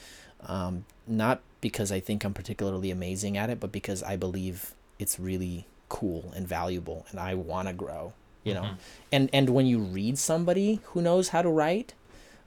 Um, 0.41 0.85
not 1.07 1.41
because 1.61 1.91
I 1.91 1.99
think 1.99 2.23
I'm 2.23 2.33
particularly 2.33 2.91
amazing 2.91 3.37
at 3.37 3.49
it, 3.49 3.59
but 3.59 3.71
because 3.71 4.01
I 4.01 4.15
believe 4.15 4.73
it's 4.97 5.19
really 5.19 5.65
cool 5.89 6.31
and 6.35 6.47
valuable, 6.47 7.05
and 7.11 7.19
I 7.19 7.33
want 7.33 7.67
to 7.67 7.73
grow. 7.73 8.13
You 8.43 8.53
know, 8.53 8.61
Mhm. 8.63 8.77
and 9.11 9.29
and 9.33 9.49
when 9.49 9.65
you 9.65 9.79
read 9.79 10.17
somebody 10.17 10.79
who 10.85 11.01
knows 11.01 11.29
how 11.29 11.41
to 11.41 11.49
write, 11.49 11.93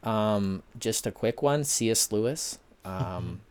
um, 0.03 0.63
just 0.79 1.07
a 1.07 1.13
quick 1.13 1.43
one, 1.43 1.65
C.S. 1.65 2.11
Lewis. 2.11 2.59
Um, 2.85 3.43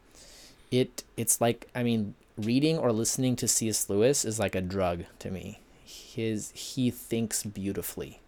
it 0.72 1.04
it's 1.16 1.40
like 1.40 1.68
I 1.76 1.84
mean, 1.84 2.16
reading 2.38 2.78
or 2.78 2.92
listening 2.92 3.36
to 3.38 3.48
C.S. 3.48 3.90
Lewis 3.90 4.26
is 4.26 4.40
like 4.40 4.56
a 4.56 4.62
drug 4.62 5.04
to 5.20 5.30
me. 5.30 5.60
His 5.86 6.52
he 6.56 6.90
thinks 6.90 7.44
beautifully. 7.44 8.20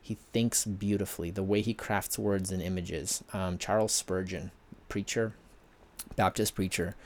He 0.00 0.18
thinks 0.32 0.64
beautifully. 0.64 1.30
The 1.30 1.42
way 1.42 1.62
he 1.62 1.74
crafts 1.74 2.18
words 2.18 2.50
and 2.50 2.62
images. 2.62 3.24
Um, 3.32 3.56
Charles 3.56 3.92
Spurgeon, 3.92 4.50
preacher, 4.88 5.32
Baptist 6.16 6.54
preacher, 6.54 6.96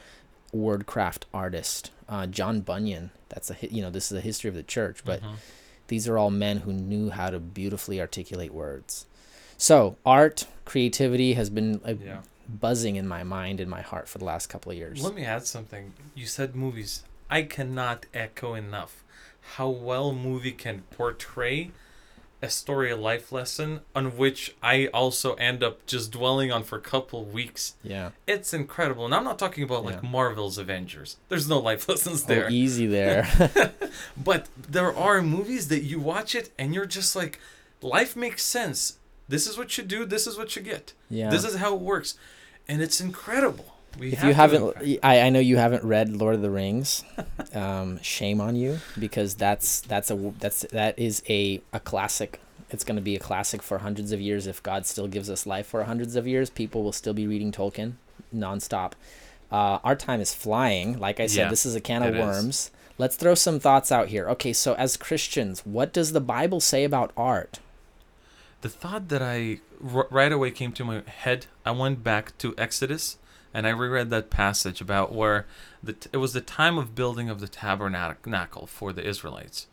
wordcraft 0.54 1.22
artist. 1.34 1.90
Uh, 2.08 2.26
John 2.26 2.60
Bunyan. 2.60 3.10
That's 3.28 3.50
a 3.50 3.56
you 3.60 3.82
know 3.82 3.90
this 3.90 4.10
is 4.12 4.18
a 4.18 4.20
history 4.20 4.48
of 4.48 4.54
the 4.54 4.62
church, 4.62 5.02
but 5.04 5.20
Mhm. 5.22 5.36
these 5.88 6.06
are 6.08 6.16
all 6.16 6.30
men 6.30 6.58
who 6.58 6.72
knew 6.72 7.10
how 7.10 7.30
to 7.30 7.38
beautifully 7.40 8.00
articulate 8.00 8.52
words. 8.54 9.06
So 9.58 9.96
art, 10.04 10.46
creativity 10.64 11.32
has 11.34 11.50
been 11.50 11.80
uh, 11.84 11.94
yeah. 11.94 12.20
buzzing 12.48 12.96
in 12.96 13.08
my 13.08 13.24
mind 13.24 13.58
and 13.60 13.70
my 13.70 13.80
heart 13.80 14.08
for 14.08 14.18
the 14.18 14.24
last 14.24 14.46
couple 14.48 14.70
of 14.70 14.78
years. 14.78 15.02
Let 15.02 15.14
me 15.14 15.24
add 15.24 15.46
something. 15.46 15.94
You 16.14 16.26
said 16.26 16.54
movies. 16.54 17.02
I 17.28 17.42
cannot 17.42 18.06
echo 18.14 18.54
enough 18.54 19.02
how 19.56 19.68
well 19.68 20.12
movie 20.12 20.52
can 20.52 20.82
portray 20.90 21.70
a 22.42 22.50
story, 22.50 22.90
a 22.90 22.96
life 22.96 23.32
lesson, 23.32 23.80
on 23.94 24.16
which 24.16 24.54
I 24.62 24.86
also 24.88 25.34
end 25.34 25.64
up 25.64 25.86
just 25.86 26.12
dwelling 26.12 26.52
on 26.52 26.64
for 26.64 26.76
a 26.76 26.80
couple 26.80 27.24
weeks. 27.24 27.74
yeah. 27.82 28.10
It's 28.26 28.52
incredible. 28.52 29.04
And 29.06 29.14
I'm 29.14 29.24
not 29.24 29.38
talking 29.38 29.64
about 29.64 29.84
like 29.84 30.02
Yeah. 30.02 30.08
Marvel's 30.10 30.58
Avengers. 30.58 31.16
There's 31.28 31.48
no 31.48 31.58
life 31.58 31.88
lessons 31.88 32.24
Oh, 32.24 32.28
there. 32.28 32.50
easy 32.50 32.86
there. 32.86 33.26
But 34.16 34.48
there 34.68 34.94
are 34.94 35.22
movies 35.22 35.68
that 35.68 35.82
you 35.82 35.98
watch 35.98 36.34
it 36.34 36.50
and 36.58 36.74
you're 36.74 36.86
just 36.86 37.16
like, 37.16 37.40
life 37.80 38.14
makes 38.16 38.42
sense. 38.44 38.98
This 39.28 39.46
is 39.46 39.56
what 39.58 39.76
you 39.78 39.84
do. 39.84 40.04
This 40.04 40.26
is 40.26 40.36
what 40.36 40.54
you 40.56 40.62
get. 40.62 40.92
yeah. 41.10 41.30
This 41.30 41.44
is 41.44 41.56
how 41.56 41.74
it 41.74 41.80
works, 41.80 42.16
and 42.68 42.80
it's 42.82 43.00
incredible. 43.00 43.75
We 43.98 44.12
if 44.12 44.18
have 44.18 44.28
you 44.28 44.34
haven't, 44.34 44.98
I, 45.02 45.20
I 45.22 45.30
know 45.30 45.40
you 45.40 45.56
haven't 45.56 45.84
read 45.84 46.10
Lord 46.10 46.34
of 46.34 46.42
the 46.42 46.50
Rings. 46.50 47.04
um, 47.54 48.00
shame 48.02 48.40
on 48.40 48.56
you 48.56 48.80
because 48.98 49.34
that's 49.34 49.80
that's 49.80 50.10
a 50.10 50.32
that's 50.38 50.62
that 50.72 50.98
is 50.98 51.22
a 51.28 51.60
a 51.72 51.80
classic. 51.80 52.40
It's 52.70 52.84
going 52.84 52.96
to 52.96 53.02
be 53.02 53.14
a 53.14 53.20
classic 53.20 53.62
for 53.62 53.78
hundreds 53.78 54.12
of 54.12 54.20
years. 54.20 54.46
If 54.46 54.62
God 54.62 54.86
still 54.86 55.06
gives 55.06 55.30
us 55.30 55.46
life 55.46 55.66
for 55.66 55.84
hundreds 55.84 56.16
of 56.16 56.26
years, 56.26 56.50
people 56.50 56.82
will 56.82 56.92
still 56.92 57.14
be 57.14 57.26
reading 57.26 57.52
Tolkien 57.52 57.92
nonstop. 58.34 58.92
Uh, 59.52 59.78
our 59.84 59.94
time 59.94 60.20
is 60.20 60.34
flying. 60.34 60.98
Like 60.98 61.20
I 61.20 61.26
said, 61.28 61.42
Yeah, 61.42 61.48
this 61.50 61.64
is 61.64 61.76
a 61.76 61.80
can 61.80 62.02
of 62.02 62.14
it 62.14 62.18
is. 62.18 62.24
worms. 62.26 62.70
Let's 62.98 63.14
throw 63.14 63.34
some 63.36 63.60
thoughts 63.60 63.92
out 63.92 64.08
here. 64.08 64.28
Okay, 64.30 64.52
so 64.52 64.74
as 64.74 64.96
Christians, 64.96 65.60
what 65.64 65.92
does 65.92 66.12
the 66.12 66.20
Bible 66.20 66.60
say 66.60 66.82
about 66.84 67.12
art? 67.16 67.60
the 68.62 68.68
thought 68.70 69.08
that 69.10 69.22
I 69.22 69.60
r- 69.94 70.08
right 70.10 70.32
away 70.32 70.50
came 70.50 70.72
to 70.72 70.84
my 70.84 71.02
head. 71.06 71.46
I 71.64 71.70
went 71.70 72.02
back 72.02 72.36
to 72.38 72.52
Exodus 72.58 73.16
and 73.56 73.66
I 73.66 73.70
reread 73.70 74.10
that 74.10 74.28
passage 74.28 74.82
about 74.82 75.14
where 75.14 75.46
the 75.82 75.96
it 76.12 76.18
was 76.18 76.34
the 76.34 76.42
time 76.42 76.76
of 76.76 76.94
building 76.94 77.30
of 77.30 77.40
the 77.40 77.48
tabernacle 77.48 78.66
for 78.66 78.92
the 78.92 79.08
Israelites, 79.08 79.66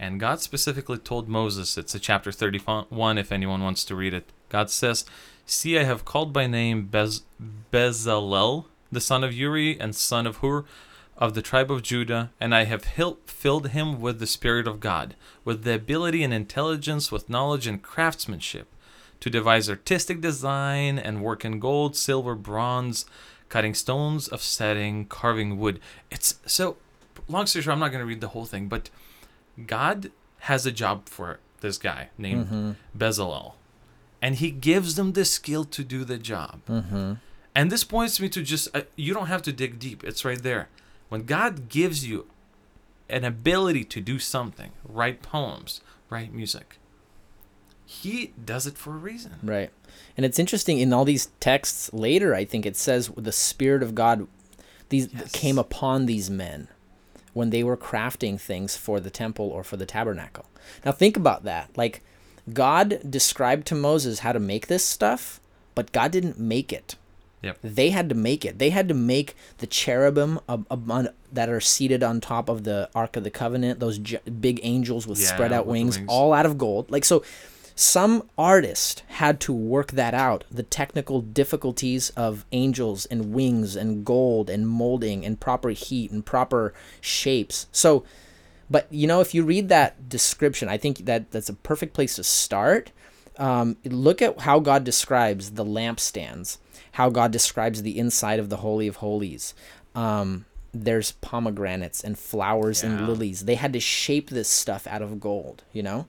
and 0.00 0.18
God 0.18 0.40
specifically 0.40 0.98
told 0.98 1.28
Moses. 1.28 1.78
It's 1.78 1.94
a 1.94 2.00
chapter 2.00 2.32
thirty-one. 2.32 3.18
If 3.18 3.30
anyone 3.30 3.62
wants 3.62 3.84
to 3.84 3.94
read 3.94 4.14
it, 4.14 4.26
God 4.48 4.68
says, 4.68 5.04
"See, 5.46 5.78
I 5.78 5.84
have 5.84 6.04
called 6.04 6.32
by 6.32 6.48
name 6.48 6.86
Bez- 6.86 7.22
Bezalel, 7.72 8.64
the 8.90 9.00
son 9.00 9.22
of 9.22 9.32
Uri 9.32 9.78
and 9.80 9.94
son 9.94 10.26
of 10.26 10.38
Hur." 10.38 10.64
Of 11.16 11.34
the 11.34 11.42
tribe 11.42 11.70
of 11.70 11.82
Judah, 11.82 12.30
and 12.40 12.54
I 12.54 12.64
have 12.64 12.84
hil- 12.96 13.18
filled 13.26 13.68
him 13.68 14.00
with 14.00 14.20
the 14.20 14.26
Spirit 14.26 14.66
of 14.66 14.80
God, 14.80 15.14
with 15.44 15.64
the 15.64 15.74
ability 15.74 16.24
and 16.24 16.32
intelligence, 16.32 17.12
with 17.12 17.28
knowledge 17.28 17.66
and 17.66 17.82
craftsmanship, 17.82 18.68
to 19.20 19.30
devise 19.30 19.68
artistic 19.68 20.20
design 20.20 20.98
and 20.98 21.22
work 21.22 21.44
in 21.44 21.58
gold, 21.60 21.94
silver, 21.96 22.34
bronze, 22.34 23.04
cutting 23.48 23.74
stones 23.74 24.28
of 24.28 24.42
setting, 24.42 25.04
carving 25.06 25.58
wood. 25.58 25.80
It's 26.10 26.38
so 26.46 26.76
long 27.28 27.46
story 27.46 27.62
short, 27.62 27.74
I'm 27.74 27.80
not 27.80 27.88
going 27.88 28.00
to 28.00 28.06
read 28.06 28.20
the 28.20 28.28
whole 28.28 28.46
thing, 28.46 28.68
but 28.68 28.90
God 29.66 30.10
has 30.40 30.66
a 30.66 30.72
job 30.72 31.08
for 31.08 31.38
this 31.60 31.78
guy 31.78 32.08
named 32.16 32.46
Mm-hmm. 32.46 32.70
Bezalel, 32.96 33.54
and 34.22 34.36
he 34.36 34.50
gives 34.50 34.94
them 34.94 35.12
the 35.12 35.24
skill 35.24 35.64
to 35.64 35.84
do 35.84 36.04
the 36.04 36.18
job. 36.18 36.60
Mm-hmm. 36.66 37.14
And 37.54 37.70
this 37.70 37.84
points 37.84 38.20
me 38.20 38.28
to 38.30 38.42
just 38.42 38.74
uh, 38.74 38.82
you 38.96 39.12
don't 39.12 39.26
have 39.26 39.42
to 39.42 39.52
dig 39.52 39.78
deep. 39.78 40.02
It's 40.04 40.24
right 40.24 40.42
there. 40.42 40.68
When 41.10 41.24
God 41.24 41.68
gives 41.68 42.06
you 42.06 42.26
an 43.08 43.24
ability 43.24 43.84
to 43.84 44.00
do 44.00 44.18
something, 44.18 44.70
write 44.84 45.20
poems, 45.22 45.80
write 46.08 46.32
music, 46.32 46.78
He 47.92 48.32
does 48.44 48.68
it 48.68 48.78
for 48.78 48.92
a 48.92 48.96
reason. 48.98 49.32
Right. 49.42 49.70
And 50.16 50.24
it's 50.24 50.38
interesting 50.38 50.78
in 50.78 50.92
all 50.92 51.04
these 51.04 51.26
texts 51.40 51.92
later, 51.92 52.34
I 52.36 52.44
think 52.44 52.64
it 52.64 52.76
says 52.76 53.10
the 53.16 53.32
Spirit 53.32 53.82
of 53.82 53.94
God 53.96 54.28
these 54.90 55.08
Yes. 55.12 55.32
came 55.32 55.58
upon 55.58 56.06
these 56.06 56.30
men 56.30 56.68
when 57.32 57.50
they 57.50 57.62
were 57.64 57.76
crafting 57.76 58.38
things 58.40 58.76
for 58.76 59.00
the 59.00 59.10
temple 59.10 59.46
or 59.46 59.62
for 59.64 59.76
the 59.76 59.86
tabernacle. 59.86 60.44
Now 60.84 60.92
think 60.92 61.16
about 61.16 61.42
that. 61.44 61.70
Like 61.76 62.02
God 62.52 63.00
described 63.08 63.66
to 63.68 63.74
Moses 63.74 64.20
how 64.20 64.32
to 64.32 64.40
make 64.40 64.68
this 64.68 64.84
stuff, 64.84 65.40
but 65.74 65.90
God 65.92 66.12
didn't 66.12 66.38
make 66.38 66.72
it. 66.72 66.94
Yep. 67.42 67.58
They 67.62 67.90
had 67.90 68.08
to 68.10 68.14
make 68.14 68.44
it. 68.44 68.58
They 68.60 68.70
had 68.70 68.86
to 68.88 68.94
make 68.94 69.34
the 69.58 69.66
cherubim 69.66 70.38
ab- 70.48 70.66
ab- 70.70 70.90
on- 70.90 71.08
that 71.32 71.48
are 71.48 71.60
seated 71.60 72.02
on 72.04 72.20
top 72.20 72.48
of 72.48 72.62
the 72.64 72.88
Ark 72.94 73.16
of 73.16 73.24
the 73.24 73.30
Covenant, 73.30 73.80
those 73.80 73.98
big 73.98 74.60
angels 74.62 75.06
with 75.08 75.18
Yeah, 75.20 75.26
spread 75.28 75.52
out 75.52 75.66
with 75.66 75.72
wings, 75.72 75.96
wings. 75.98 76.08
all 76.08 76.32
out 76.32 76.46
of 76.46 76.58
gold. 76.58 76.90
Like 76.90 77.04
so 77.04 77.22
some 77.80 78.28
artist 78.36 79.02
had 79.08 79.40
to 79.40 79.54
work 79.54 79.92
that 79.92 80.12
out 80.12 80.44
the 80.50 80.62
technical 80.62 81.22
difficulties 81.22 82.10
of 82.10 82.44
angels 82.52 83.06
and 83.06 83.32
wings 83.32 83.74
and 83.74 84.04
gold 84.04 84.50
and 84.50 84.68
molding 84.68 85.24
and 85.24 85.40
proper 85.40 85.70
heat 85.70 86.10
and 86.10 86.26
proper 86.26 86.74
shapes. 87.00 87.66
So 87.72 88.04
but 88.68 88.86
you 88.90 89.06
know 89.06 89.20
if 89.20 89.34
you 89.34 89.44
read 89.44 89.68
that 89.68 90.08
description 90.08 90.68
i 90.68 90.76
think 90.76 91.06
that 91.06 91.30
that's 91.30 91.48
a 91.48 91.54
perfect 91.54 91.94
place 91.94 92.16
to 92.16 92.24
start. 92.24 92.92
Um, 93.38 93.78
look 93.84 94.20
at 94.20 94.40
how 94.40 94.60
god 94.60 94.84
describes 94.84 95.52
the 95.52 95.64
lampstands 95.64 96.58
how 96.92 97.08
god 97.08 97.30
describes 97.30 97.80
the 97.80 97.98
inside 97.98 98.38
of 98.38 98.50
the 98.50 98.58
holy 98.58 98.88
of 98.88 98.96
holies. 98.96 99.54
Um, 99.94 100.44
there's 100.72 101.12
pomegranates 101.12 102.04
and 102.04 102.18
flowers 102.18 102.82
and 102.84 103.06
lilies. 103.06 103.46
They 103.46 103.54
had 103.54 103.72
to 103.72 103.80
shape 103.80 104.30
this 104.30 104.48
stuff 104.48 104.86
out 104.86 105.00
of 105.00 105.18
gold 105.18 105.64
you 105.72 105.82
know 105.82 106.06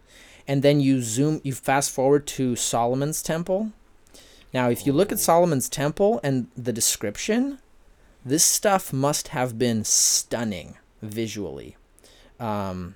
and 0.48 0.64
then 0.64 0.80
you 0.80 1.02
zoom 1.02 1.40
you 1.44 1.54
fast 1.54 1.92
forward 1.92 2.26
to 2.28 2.56
solomon's 2.56 3.22
temple 3.22 3.72
Now, 4.54 4.70
if 4.70 4.86
you 4.86 4.92
look 4.94 5.12
at 5.14 5.20
Solomon's 5.20 5.70
temple 5.70 6.20
and 6.24 6.48
the 6.58 6.74
description, 6.74 7.60
this 8.26 8.44
stuff 8.44 8.92
must 8.92 9.30
have 9.30 9.58
been 9.58 9.86
stunning 9.86 10.76
visually. 11.02 11.78
Um, 12.38 12.96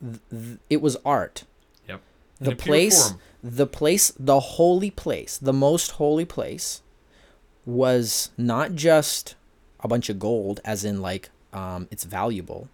th- 0.00 0.20
th- 0.30 0.58
it 0.70 0.80
was 0.80 0.96
art. 1.04 1.44
Yep. 1.88 2.00
The 2.40 2.56
place, 2.56 3.12
the 3.42 3.66
place, 3.66 4.12
the 4.18 4.40
holy 4.40 4.90
place, 4.90 5.36
the 5.36 5.52
most 5.52 5.92
holy 5.92 6.24
place, 6.24 6.80
was 7.66 8.30
not 8.38 8.74
just 8.74 9.34
a 9.80 9.88
bunch 9.88 10.08
of 10.08 10.18
gold, 10.18 10.60
as 10.64 10.84
in 10.84 11.02
like 11.02 11.28
um, 11.52 11.86
it's 11.90 12.04
valuable. 12.04 12.68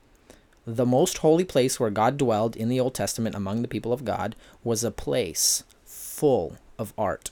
The 0.66 0.86
most 0.86 1.18
holy 1.18 1.44
place 1.44 1.78
where 1.78 1.90
God 1.90 2.16
dwelled 2.16 2.56
in 2.56 2.68
the 2.68 2.80
Old 2.80 2.94
Testament 2.94 3.34
among 3.36 3.62
the 3.62 3.68
people 3.68 3.92
of 3.92 4.04
God 4.04 4.34
was 4.64 4.82
a 4.82 4.90
place 4.90 5.62
full 5.84 6.56
of 6.78 6.92
art 6.98 7.30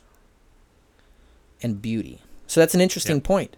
and 1.62 1.83
beauty. 1.83 2.21
So 2.47 2.61
that's 2.61 2.75
an 2.75 2.81
interesting 2.81 3.17
Yeah. 3.17 3.23
point. 3.23 3.57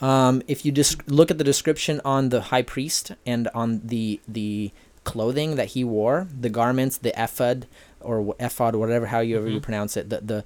Um, 0.00 0.42
if 0.48 0.64
you 0.64 0.72
just 0.72 1.06
look 1.10 1.30
at 1.30 1.36
the 1.36 1.44
description 1.44 2.00
on 2.04 2.30
the 2.30 2.40
high 2.42 2.62
priest 2.62 3.12
and 3.26 3.48
on 3.48 3.82
the 3.84 4.20
the 4.26 4.70
clothing 5.04 5.56
that 5.56 5.68
he 5.68 5.82
wore, 5.84 6.26
the 6.38 6.48
garments, 6.48 6.96
the 6.96 7.12
ephod 7.22 7.66
or 8.00 8.34
ephod, 8.40 8.76
whatever 8.76 9.06
however 9.06 9.48
you 9.48 9.58
Mhm. 9.60 9.62
pronounce 9.62 9.96
it, 9.98 10.08
the 10.08 10.20
the 10.22 10.44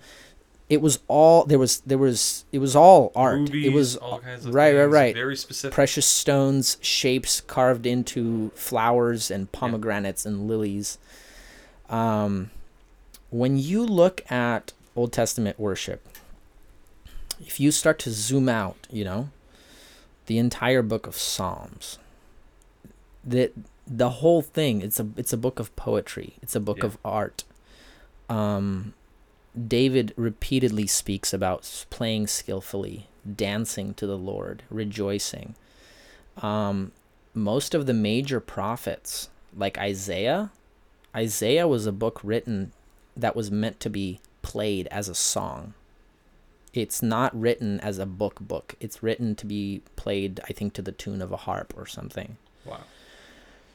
it 0.68 0.80
was 0.80 0.99
all 1.09 1.44
there 1.44 1.59
was 1.59 1.80
there 1.80 1.99
was 1.99 2.44
it 2.52 2.59
was 2.59 2.75
all 2.75 3.12
art. 3.14 3.50
It 3.54 3.73
was 3.73 3.97
all 3.97 4.18
kinds 4.21 4.47
of 4.47 4.54
right, 4.54 4.75
right, 4.75 4.83
things, 4.85 4.92
right. 4.92 5.14
Very 5.14 5.37
specific. 5.37 5.75
precious 5.75 6.06
stones, 6.06 6.78
shapes 6.80 7.40
carved 7.42 7.87
into 7.87 8.50
flowers 8.54 9.30
and 9.30 9.50
pomegranates 9.52 10.25
and 10.25 10.49
lilies. 10.49 10.99
Um, 11.90 12.50
when 13.30 13.59
you 13.59 13.85
look 13.85 14.23
at 14.30 14.73
Old 14.97 15.12
Testament 15.12 15.59
worship, 15.61 16.06
if 17.40 17.61
you 17.61 17.71
start 17.71 17.99
to 18.00 18.11
zoom 18.11 18.49
out, 18.49 18.87
you 18.90 19.04
know, 19.04 19.28
the 20.26 20.38
entire 20.38 20.80
book 20.83 21.06
of 21.06 21.14
Psalms, 21.16 21.99
that 23.23 23.52
the 23.87 24.09
whole 24.11 24.40
thing, 24.40 24.80
it's 24.80 24.99
a 24.99 25.06
it's 25.18 25.33
a 25.35 25.37
book 25.37 25.59
of 25.61 25.75
poetry. 25.76 26.35
It's 26.42 26.54
a 26.56 26.61
book 26.61 26.78
Yeah. 26.78 26.87
of 26.87 26.99
art. 27.04 27.44
Um, 28.30 28.94
David 29.68 30.12
repeatedly 30.16 30.87
speaks 30.87 31.32
about 31.32 31.87
playing 31.90 32.26
skillfully, 32.26 33.08
dancing 33.34 33.94
to 33.94 34.06
the 34.06 34.18
Lord, 34.18 34.62
rejoicing. 34.68 35.54
Um, 36.42 36.92
most 37.34 37.75
of 37.75 37.87
the 37.87 37.94
major 37.94 38.40
prophets, 38.40 39.28
like 39.56 39.78
Isaiah, 39.78 40.50
Isaiah 41.14 41.68
was 41.68 41.87
a 41.87 41.92
book 41.92 42.20
written 42.25 42.73
that 43.16 43.37
was 43.37 43.50
meant 43.50 43.78
to 43.80 43.90
be 43.90 44.20
played 44.42 44.88
as 44.88 45.08
a 45.08 45.14
song. 45.14 45.75
It's 46.73 47.02
not 47.02 47.38
written 47.38 47.78
as 47.80 47.99
a 47.99 48.06
book 48.06 48.40
book. 48.40 48.75
It's 48.80 49.02
written 49.02 49.37
to 49.37 49.46
be 49.46 49.82
played, 49.94 50.40
I 50.49 50.52
think, 50.52 50.73
to 50.75 50.82
the 50.82 50.90
tune 50.90 51.23
of 51.23 51.30
a 51.30 51.37
harp 51.37 51.73
or 51.76 51.87
something. 51.87 52.37
Wow. 52.64 52.80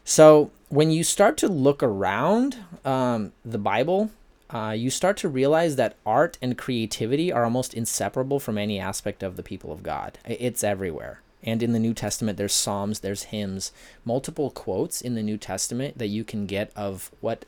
So 0.04 0.52
when 0.68 0.92
you 0.92 1.06
start 1.06 1.38
to 1.38 1.48
look 1.48 1.82
around 1.82 2.58
um, 2.84 3.32
the 3.46 3.58
Bible, 3.58 4.12
uh, 4.50 4.74
you 4.76 4.90
start 4.90 5.18
to 5.18 5.30
realize 5.30 5.76
that 5.76 5.96
art 6.06 6.38
and 6.42 6.58
creativity 6.58 7.32
are 7.32 7.44
almost 7.44 7.74
inseparable 7.74 8.40
from 8.40 8.58
any 8.58 8.80
aspect 8.80 9.22
of 9.22 9.36
the 9.36 9.44
people 9.44 9.72
of 9.72 9.84
God. 9.84 10.18
It's 10.26 10.64
everywhere. 10.64 11.22
And 11.44 11.64
in 11.64 11.72
the 11.72 11.80
New 11.80 11.94
Testament, 11.94 12.38
there's 12.38 12.54
psalms, 12.54 13.00
there's 13.00 13.24
hymns, 13.24 13.72
multiple 14.04 14.50
quotes 14.50 15.02
in 15.02 15.16
the 15.16 15.24
New 15.24 15.38
Testament 15.38 15.98
that 15.98 16.08
you 16.08 16.24
can 16.24 16.46
get 16.46 16.72
of 16.76 17.12
what 17.22 17.46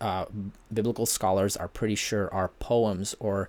uh, 0.00 0.26
biblical 0.72 1.06
scholars 1.06 1.56
are 1.56 1.68
pretty 1.68 1.94
sure 1.94 2.32
are 2.34 2.48
poems 2.48 3.14
or 3.20 3.48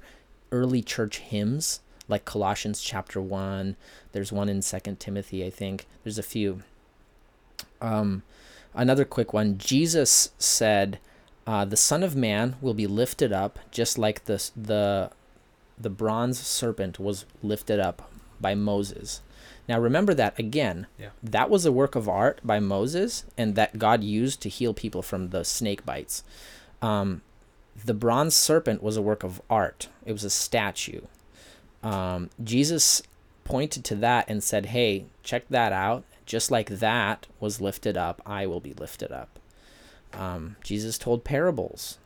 early 0.52 0.82
church 0.82 1.18
hymns, 1.18 1.82
like 2.08 2.24
Colossians 2.24 2.82
chapter 2.82 3.20
one. 3.20 3.76
There's 4.12 4.32
one 4.32 4.48
in 4.48 4.62
Second 4.62 5.00
Timothy, 5.00 5.44
I 5.44 5.50
think. 5.50 5.88
There's 6.04 6.20
a 6.20 6.24
few. 6.24 6.62
Um, 7.82 8.24
another 8.74 9.04
quick 9.04 9.34
one. 9.34 9.58
Jesus 9.58 10.32
said, 10.38 11.00
uh, 11.48 11.66
"The 11.66 11.78
Son 11.78 12.04
of 12.04 12.16
Man 12.16 12.56
will 12.62 12.74
be 12.74 12.88
lifted 12.88 13.32
up, 13.32 13.60
just 13.72 13.98
like 13.98 14.26
the 14.26 14.50
the 14.56 15.12
the 15.78 15.90
bronze 15.90 16.40
serpent 16.40 17.00
was 17.00 17.26
lifted 17.44 17.80
up 17.80 18.10
by 18.40 18.56
Moses." 18.56 19.22
Now 19.68 19.80
remember 19.80 20.14
that 20.14 20.38
again. 20.38 20.88
Yeah. 21.00 21.10
That 21.24 21.50
was 21.50 21.66
a 21.66 21.72
work 21.72 21.96
of 21.96 22.08
art 22.08 22.40
by 22.44 22.60
Moses, 22.60 23.26
and 23.38 23.56
that 23.56 23.80
God 23.80 24.04
used 24.04 24.42
to 24.42 24.50
heal 24.50 24.74
people 24.74 25.02
from 25.02 25.30
the 25.30 25.44
snake 25.44 25.86
bites. 25.86 26.24
Um, 26.82 27.22
the 27.84 27.94
bronze 27.94 28.36
serpent 28.36 28.82
was 28.84 28.96
a 28.96 29.02
work 29.02 29.24
of 29.24 29.42
art. 29.50 29.90
It 30.06 30.12
was 30.12 30.24
a 30.24 30.30
statue. 30.30 31.02
Um, 31.84 32.30
Jesus 32.44 33.02
pointed 33.44 33.84
to 33.86 33.96
that 33.96 34.26
and 34.28 34.44
said, 34.44 34.68
"Hey, 34.68 35.06
check 35.24 35.48
that 35.50 35.74
out. 35.74 36.04
Just 36.26 36.50
like 36.52 36.70
that 36.70 37.28
was 37.40 37.62
lifted 37.62 37.98
up, 37.98 38.22
I 38.26 38.46
will 38.48 38.60
be 38.60 38.74
lifted 38.74 39.12
up." 39.12 39.35
Um, 40.18 40.56
Jesus 40.64 40.98
told 40.98 41.24
parables, 41.24 41.98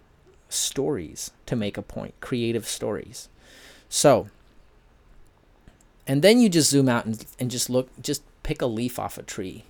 stories 0.49 1.31
to 1.45 1.55
make 1.55 1.77
a 1.77 1.81
point, 1.81 2.13
creative 2.21 2.67
stories. 2.67 3.29
So, 3.89 4.27
and 6.07 6.21
then 6.21 6.39
you 6.39 6.49
just 6.49 6.69
zoom 6.69 6.89
out 6.89 7.05
and, 7.05 7.25
and 7.39 7.51
just 7.51 7.69
look, 7.69 7.89
just 8.01 8.23
pick 8.43 8.61
a 8.61 8.65
leaf 8.65 8.97
off 8.99 9.17
a 9.17 9.23
tree. 9.23 9.65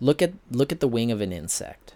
Look 0.00 0.22
at 0.22 0.32
look 0.50 0.70
at 0.72 0.80
the 0.80 0.88
wing 0.88 1.10
of 1.10 1.20
an 1.20 1.32
insect. 1.32 1.94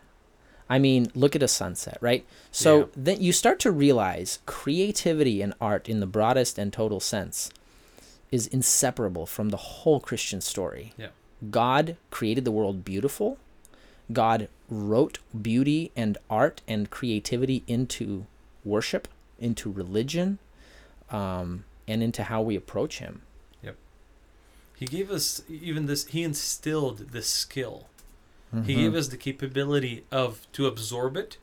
I 0.69 0.79
mean, 0.79 1.11
look 1.15 1.37
at 1.37 1.43
a 1.43 1.49
sunset, 1.49 1.99
right? 2.01 2.25
So 2.51 2.79
Yeah. 2.79 2.85
then 2.97 3.21
you 3.23 3.33
start 3.33 3.59
to 3.61 3.71
realize 3.71 4.39
creativity 4.47 5.43
and 5.43 5.55
art 5.61 5.89
in 5.89 6.01
the 6.01 6.07
broadest 6.07 6.59
and 6.59 6.73
total 6.73 6.99
sense 7.01 7.51
is 8.31 8.47
inseparable 8.47 9.27
from 9.27 9.51
the 9.51 9.57
whole 9.59 10.01
Christian 10.01 10.41
story. 10.41 10.95
Yeah. 10.97 11.09
God 11.51 11.97
created 12.11 12.45
the 12.45 12.51
world 12.53 12.85
beautiful. 12.85 13.37
God 14.11 14.49
wrote 14.69 15.19
beauty 15.41 15.91
and 15.95 16.17
art 16.31 16.63
and 16.67 16.89
creativity 16.91 17.63
into 17.67 18.27
worship, 18.65 19.09
into 19.39 19.71
religion, 19.71 20.39
um, 21.11 21.65
and 21.87 22.03
into 22.03 22.25
how 22.25 22.41
we 22.43 22.57
approach 22.57 22.99
Him. 22.99 23.23
Yep. 23.63 23.77
He 24.79 24.87
gave 24.87 25.11
us 25.11 25.43
even 25.49 25.87
this. 25.87 26.07
He 26.07 26.23
instilled 26.23 27.11
this 27.11 27.29
skill. 27.29 27.89
He 28.53 28.59
Mhm. 28.59 28.77
gave 28.77 28.95
us 28.95 29.09
the 29.09 29.17
capability 29.17 30.05
of 30.11 30.47
to 30.53 30.67
absorb 30.67 31.17
it 31.17 31.39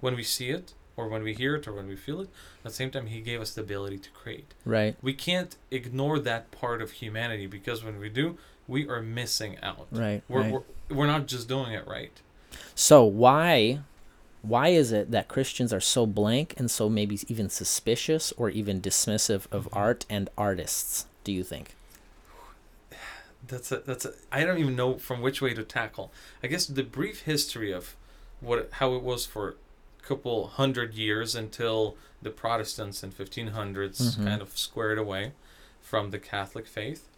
when 0.00 0.14
we 0.16 0.22
see 0.24 0.48
it, 0.50 0.72
or 0.96 1.08
when 1.08 1.22
we 1.22 1.34
hear 1.34 1.56
it, 1.56 1.66
or 1.66 1.72
when 1.72 1.86
we 1.88 1.96
feel 1.96 2.20
it. 2.20 2.28
At 2.64 2.70
the 2.70 2.70
same 2.70 2.90
time, 2.90 3.06
he 3.06 3.20
gave 3.20 3.40
us 3.40 3.52
the 3.54 3.60
ability 3.62 3.98
to 3.98 4.10
create. 4.10 4.54
right, 4.64 4.96
We 5.02 5.12
can't 5.12 5.56
ignore 5.70 6.18
that 6.20 6.50
part 6.50 6.80
of 6.82 6.92
humanity 6.92 7.46
because 7.46 7.82
when 7.84 7.98
we 7.98 8.08
do, 8.08 8.38
we 8.68 8.88
are 8.88 9.02
missing 9.02 9.58
out. 9.62 9.86
right, 9.90 10.22
We're, 10.28 10.40
right. 10.40 10.52
we're 10.52 10.62
we're 10.96 11.06
not 11.06 11.26
just 11.26 11.48
doing 11.48 11.72
it 11.72 11.86
right. 11.86 12.12
So 12.74 13.04
why 13.04 13.80
why 14.42 14.68
is 14.68 14.92
it 14.92 15.10
that 15.10 15.26
Christians 15.28 15.72
are 15.72 15.80
so 15.80 16.04
blank 16.06 16.54
and 16.58 16.70
so 16.70 16.88
maybe 16.90 17.18
even 17.28 17.48
suspicious 17.48 18.32
or 18.36 18.50
even 18.50 18.80
dismissive 18.80 19.46
of 19.50 19.64
Mhm. 19.70 19.76
art 19.76 20.06
and 20.10 20.28
artists, 20.36 21.06
do 21.24 21.32
you 21.32 21.42
think? 21.42 21.74
That's 23.46 23.70
a 23.72 23.78
that's 23.80 24.04
a. 24.06 24.12
I 24.32 24.44
don't 24.44 24.58
even 24.58 24.76
know 24.76 24.98
from 24.98 25.20
which 25.20 25.42
way 25.42 25.52
to 25.54 25.62
tackle. 25.62 26.10
I 26.42 26.46
guess 26.46 26.66
the 26.66 26.82
brief 26.82 27.22
history 27.22 27.72
of 27.72 27.94
what 28.40 28.68
how 28.72 28.94
it 28.94 29.02
was 29.02 29.26
for 29.26 29.56
couple 30.06 30.46
hundred 30.48 30.94
years 30.94 31.34
until 31.34 31.96
the 32.22 32.30
Protestants 32.30 33.02
in 33.02 33.10
1500s 33.10 34.16
Mhm. 34.16 34.24
kind 34.24 34.42
of 34.42 34.56
squared 34.58 34.98
away 34.98 35.32
from 35.80 36.10
the 36.10 36.18
Catholic 36.18 36.66
faith. 36.66 37.08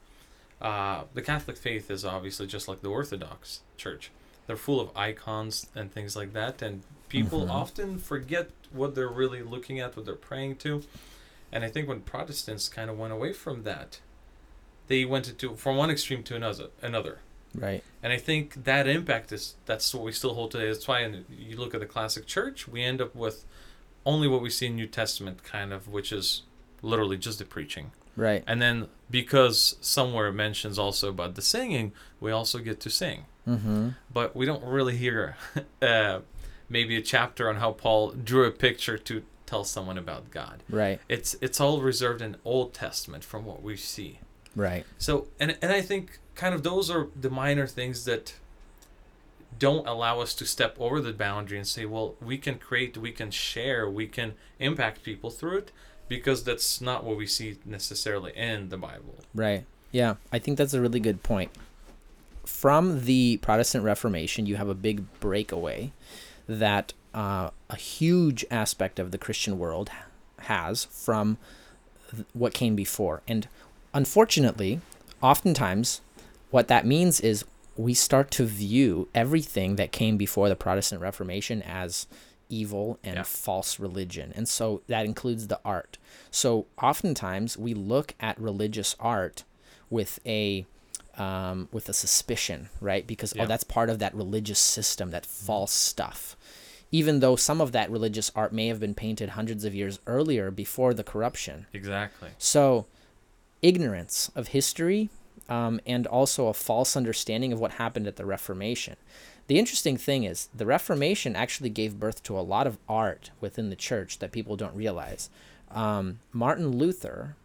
Uh, 0.61 1.05
the 1.15 1.23
Catholic 1.23 1.57
faith 1.57 1.91
is 1.91 2.05
obviously 2.05 2.47
just 2.47 2.67
like 2.69 2.81
the 2.83 2.89
Orthodox 2.89 3.61
Church. 3.77 4.11
They're 4.47 4.57
full 4.57 4.81
of 4.81 4.97
icons 4.97 5.67
and 5.75 5.93
things 5.93 6.17
like 6.17 6.33
that, 6.33 6.63
and 6.63 6.83
people 7.09 7.47
Mhm. 7.47 7.51
often 7.51 7.99
forget 7.99 8.51
what 8.71 8.95
they're 8.95 9.09
really 9.09 9.43
looking 9.43 9.79
at, 9.81 9.97
what 9.97 10.07
they're 10.07 10.15
praying 10.15 10.57
to. 10.57 10.83
And 11.53 11.65
I 11.65 11.69
think 11.69 11.89
when 11.89 12.01
Protestants 12.01 12.69
kind 12.69 12.89
of 12.91 12.99
went 12.99 13.13
away 13.13 13.33
from 13.33 13.63
that, 13.65 14.01
they 14.89 15.05
went 15.05 15.29
into 15.29 15.57
from 15.57 15.77
one 15.77 15.91
extreme 15.91 16.23
to 16.25 16.37
another 16.37 16.69
another 16.81 17.19
Right. 17.59 17.83
and 18.03 18.13
i 18.13 18.19
think 18.19 18.65
that 18.65 18.87
impact 18.87 19.33
is 19.33 19.55
that's 19.67 19.95
what 19.95 20.05
we 20.05 20.13
still 20.13 20.35
hold 20.35 20.51
today 20.51 20.69
that's 20.69 20.87
why 20.89 21.01
in, 21.03 21.25
you 21.31 21.57
look 21.57 21.75
at 21.75 21.81
the 21.81 21.87
classic 21.87 22.27
church 22.27 22.69
we 22.69 22.83
end 22.83 23.01
up 23.01 23.15
with 23.15 23.45
only 24.05 24.29
what 24.29 24.41
we 24.43 24.51
see 24.51 24.67
in 24.67 24.77
new 24.77 24.87
testament 24.87 25.43
kind 25.43 25.73
of 25.73 25.89
which 25.89 26.13
is 26.13 26.43
literally 26.83 27.17
just 27.17 27.39
the 27.39 27.45
preaching 27.45 27.91
Right. 28.17 28.43
and 28.47 28.63
then 28.63 28.89
because 29.11 29.77
somewhere 29.81 30.29
it 30.29 30.33
mentions 30.33 30.79
also 30.79 31.11
about 31.11 31.35
the 31.35 31.43
singing 31.43 31.93
we 32.21 32.31
also 32.33 32.59
get 32.59 32.81
to 32.81 32.91
sing 32.91 33.25
Mm-hmm. 33.47 33.91
but 34.13 34.35
we 34.35 34.45
don't 34.45 34.65
really 34.65 34.97
hear 34.97 35.37
uh, 35.83 36.19
maybe 36.69 36.97
a 36.97 37.03
chapter 37.03 37.49
on 37.49 37.57
how 37.57 37.73
paul 37.73 38.11
drew 38.11 38.45
a 38.45 38.51
picture 38.51 38.99
to 38.99 39.23
tell 39.47 39.63
someone 39.65 39.97
about 39.99 40.31
god 40.33 40.63
Right. 40.69 40.99
it's 41.09 41.37
it's 41.41 41.61
all 41.61 41.81
reserved 41.81 42.21
in 42.23 42.37
old 42.45 42.75
testament 42.75 43.23
from 43.23 43.45
what 43.45 43.63
we 43.63 43.77
see 43.77 44.19
Right. 44.57 44.85
so, 44.99 45.29
and 45.39 45.57
and 45.63 45.71
I 45.71 45.83
think 45.83 46.19
kind 46.35 46.55
of 46.55 46.65
those 46.65 46.91
are 46.91 47.09
the 47.15 47.31
minor 47.31 47.67
things 47.67 48.05
that 48.07 48.35
don't 49.59 49.87
allow 49.87 50.21
us 50.21 50.35
to 50.35 50.47
step 50.47 50.77
over 50.79 51.01
the 51.01 51.13
boundary 51.13 51.59
and 51.59 51.67
say, 51.67 51.87
well, 51.87 52.15
we 52.21 52.37
can 52.39 52.59
create, 52.59 52.97
we 52.97 53.13
can 53.13 53.31
share, 53.31 53.89
we 53.89 54.07
can 54.07 54.35
impact 54.59 55.03
people 55.03 55.31
through 55.31 55.59
it, 55.59 55.73
because 56.09 56.45
that's 56.45 56.81
not 56.81 57.05
what 57.05 57.17
we 57.17 57.27
see 57.27 57.59
necessarily 57.65 58.33
in 58.37 58.69
the 58.69 58.77
Bible. 58.77 59.15
Right. 59.35 59.65
Yeah, 59.93 60.17
I 60.33 60.39
think 60.39 60.59
that's 60.59 60.75
a 60.75 60.81
really 60.81 61.01
good 61.01 61.23
point. 61.23 61.51
From 62.45 63.05
the 63.05 63.39
Protestant 63.39 63.85
Reformation, 63.85 64.47
you 64.47 64.57
have 64.57 64.69
a 64.69 64.75
big 64.75 65.05
breakaway 65.21 65.93
that 66.47 66.93
uh, 67.15 67.51
a 67.71 67.77
huge 67.77 68.45
aspect 68.51 68.99
of 68.99 69.11
the 69.11 69.19
Christian 69.19 69.59
world 69.59 69.91
has 70.41 70.85
from 70.85 71.39
th- 72.11 72.27
what 72.35 72.53
came 72.53 72.77
before. 72.77 73.23
And 73.27 73.49
unfortunately, 73.97 74.81
oftentimes, 75.23 76.03
what 76.51 76.69
that 76.69 76.85
means 76.87 77.19
is 77.21 77.45
we 77.77 77.95
start 77.95 78.31
to 78.33 78.45
view 78.45 79.09
everything 79.15 79.77
that 79.77 79.91
came 79.93 80.17
before 80.17 80.49
the 80.49 80.57
Protestant 80.57 81.01
Reformation 81.01 81.63
as 81.63 82.07
evil 82.49 82.99
and 83.03 83.17
Yeah. 83.17 83.23
false 83.23 83.81
religion. 83.81 84.33
And 84.37 84.49
so 84.49 84.83
that 84.87 85.05
includes 85.05 85.49
the 85.49 85.61
art. 85.65 85.99
So 86.31 86.67
oftentimes 86.81 87.57
we 87.59 87.75
look 87.75 88.15
at 88.21 88.39
religious 88.41 88.95
art 89.01 89.45
with 89.91 90.21
a 90.27 90.67
um, 91.19 91.69
with 91.73 91.89
a 91.89 91.95
suspicion, 91.95 92.69
right? 92.79 93.07
Because 93.07 93.33
Yeah. 93.35 93.45
oh, 93.45 93.47
that's 93.47 93.65
part 93.65 93.89
of 93.89 93.99
that 94.01 94.15
religious 94.15 94.59
system, 94.59 95.11
that 95.13 95.25
false 95.25 95.73
stuff. 95.73 96.37
Even 96.93 97.21
though 97.21 97.37
some 97.37 97.63
of 97.63 97.73
that 97.73 97.91
religious 97.91 98.31
art 98.37 98.53
may 98.53 98.67
have 98.69 98.79
been 98.79 98.95
painted 98.95 99.31
hundreds 99.31 99.65
of 99.65 99.75
years 99.75 99.99
earlier 100.07 100.51
before 100.51 100.93
the 100.93 101.03
corruption. 101.03 101.67
Exactly. 101.73 102.29
So, 102.37 102.85
ignorance 103.63 104.31
of 104.35 104.49
history 104.49 105.11
um, 105.49 105.81
and 105.87 106.07
also 106.07 106.49
a 106.49 106.55
false 106.55 106.97
understanding 106.97 107.53
of 107.53 107.61
what 107.61 107.73
happened 107.73 108.07
at 108.07 108.17
the 108.17 108.27
Reformation. 108.27 108.97
The 109.47 109.59
interesting 109.59 109.97
thing 109.97 110.25
is, 110.25 110.49
the 110.55 110.67
Reformation 110.67 111.37
actually 111.37 111.71
gave 111.71 112.01
birth 112.01 112.23
to 112.25 112.39
a 112.39 112.41
lot 112.41 112.67
of 112.67 112.79
art 112.89 113.31
within 113.41 113.71
the 113.71 113.77
church 113.77 114.19
that 114.19 114.33
people 114.33 114.57
don't 114.57 114.75
realize. 114.75 115.31
Um, 115.71 116.19
Martin 116.33 116.77
Luther 116.77 117.37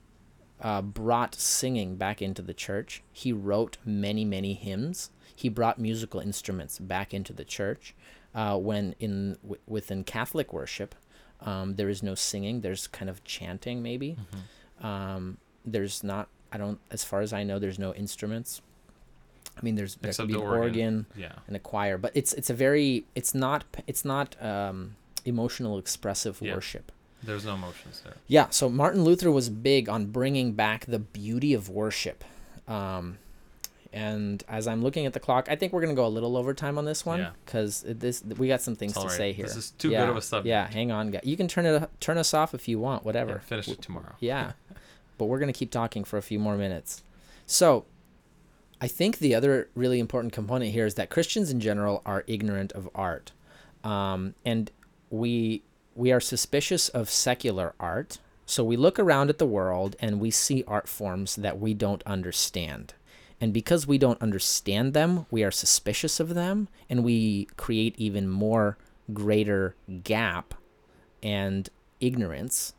uh, 0.62 0.82
brought 0.82 1.36
singing 1.36 1.96
back 1.96 2.22
into 2.22 2.42
the 2.42 2.54
church. 2.54 3.04
He 3.12 3.32
wrote 3.32 3.78
many, 3.86 4.26
many 4.26 4.54
hymns. 4.54 5.12
He 5.36 5.50
brought 5.50 5.80
musical 5.80 6.20
instruments 6.20 6.80
back 6.80 7.14
into 7.14 7.34
the 7.34 7.46
church. 7.46 7.96
Uh, 8.34 8.58
when 8.58 8.96
in 9.00 9.38
w- 9.44 9.62
within 9.68 10.04
Catholic 10.04 10.54
worship, 10.54 10.96
um, 11.42 11.76
there 11.76 11.90
is 11.90 12.02
no 12.02 12.16
singing. 12.16 12.62
There's 12.62 12.88
kind 12.88 13.10
of 13.10 13.24
chanting, 13.24 13.84
maybe. 13.84 14.18
Um, 14.82 15.38
there's 15.66 16.04
not. 16.04 16.28
I 16.52 16.58
don't. 16.58 16.80
As 16.92 17.04
far 17.04 17.22
as 17.22 17.32
I 17.34 17.44
know, 17.44 17.60
there's 17.60 17.80
no 17.80 17.94
instruments. 17.94 18.62
I 19.58 19.62
mean, 19.64 19.76
there's 19.76 19.96
there 19.96 20.10
Except 20.10 20.28
could 20.30 20.34
be 20.34 20.40
the 20.40 20.42
an 20.42 20.48
organ. 20.48 20.64
organ 20.64 21.06
Yeah. 21.18 21.34
and 21.48 21.56
a 21.56 21.60
choir, 21.60 21.98
but 21.98 22.12
it's 22.16 22.34
it's 22.34 22.50
a 22.50 22.54
very 22.54 23.06
it's 23.16 23.34
not 23.36 23.64
it's 23.88 24.06
not 24.06 24.42
um, 24.44 24.96
emotional 25.26 25.78
expressive 25.78 26.40
Yeah. 26.42 26.56
worship. 26.56 26.92
There's 27.24 27.46
no 27.46 27.54
emotions 27.54 28.02
there. 28.04 28.16
Yeah, 28.28 28.48
so 28.50 28.68
Martin 28.70 29.04
Luther 29.04 29.30
was 29.32 29.50
big 29.50 29.88
on 29.88 30.08
bringing 30.08 30.54
back 30.54 30.86
the 30.88 30.98
beauty 30.98 31.54
of 31.54 31.70
worship. 31.70 32.24
Um, 32.68 33.20
and 33.94 34.44
as 34.48 34.68
I'm 34.68 34.82
looking 34.82 35.06
at 35.06 35.14
the 35.14 35.20
clock, 35.20 35.48
I 35.50 35.56
think 35.56 35.74
we're 35.74 35.82
gonna 35.82 35.94
go 35.94 36.06
a 36.06 36.10
little 36.10 36.38
over 36.38 36.54
time 36.54 36.78
on 36.78 36.86
this 36.86 37.06
one 37.06 37.20
Yeah. 37.20 37.30
because 37.46 37.84
this 37.86 38.24
we 38.24 38.48
got 38.48 38.62
some 38.62 38.76
things 38.76 38.94
to 38.94 39.02
right. 39.02 39.12
say 39.12 39.34
here. 39.34 39.46
This 39.46 39.58
is 39.58 39.72
too 39.72 39.90
yeah, 39.90 40.02
good 40.06 40.10
of 40.12 40.18
a 40.18 40.22
subject. 40.22 40.48
Yeah, 40.48 40.68
hang 40.68 40.92
on, 40.92 41.12
guys. 41.12 41.22
You 41.26 41.36
can 41.38 41.48
turn 41.48 41.66
it 41.66 41.90
turn 42.00 42.18
us 42.18 42.34
off 42.34 42.54
if 42.54 42.68
you 42.68 42.80
want, 42.80 43.04
whatever. 43.06 43.34
Yeah, 43.34 43.40
finish 43.40 43.68
it 43.68 43.82
tomorrow. 43.82 44.16
Yeah, 44.20 44.54
but 45.22 45.28
we're 45.28 45.38
gonna 45.38 45.54
keep 45.54 45.70
talking 45.70 46.04
for 46.04 46.18
a 46.18 46.22
few 46.24 46.40
more 46.40 46.58
minutes. 46.58 47.04
So, 47.46 47.86
I 48.82 48.88
think 48.88 49.20
the 49.20 49.36
other 49.36 49.70
really 49.76 50.00
important 50.00 50.34
component 50.34 50.72
here 50.72 50.88
is 50.88 50.96
that 50.96 51.12
Christians 51.12 51.52
in 51.52 51.60
general 51.60 52.02
are 52.08 52.24
ignorant 52.26 52.72
of 52.72 52.90
art, 52.96 53.32
um, 53.84 54.34
and 54.44 54.72
we 55.12 55.62
we 55.94 56.12
are 56.12 56.20
suspicious 56.20 56.90
of 56.90 57.08
secular 57.08 57.76
art. 57.80 58.18
So 58.48 58.64
we 58.64 58.76
look 58.76 58.98
around 58.98 59.30
at 59.30 59.38
the 59.38 59.46
world 59.46 59.96
and 60.00 60.20
we 60.20 60.32
see 60.32 60.64
art 60.68 60.90
forms 60.90 61.36
that 61.36 61.60
we 61.60 61.76
don't 61.76 62.02
understand. 62.08 62.96
And 63.40 63.54
because 63.54 63.86
we 63.86 64.00
don't 64.00 64.22
understand 64.24 64.96
them, 64.96 65.28
we 65.30 65.44
are 65.44 65.52
suspicious 65.52 66.20
of 66.20 66.34
them 66.34 66.68
and 66.90 67.04
we 67.04 67.46
create 67.58 67.94
even 68.00 68.28
more 68.28 68.80
greater 69.14 69.76
gap 70.04 70.56
and 71.22 71.70
ignorance 72.00 72.74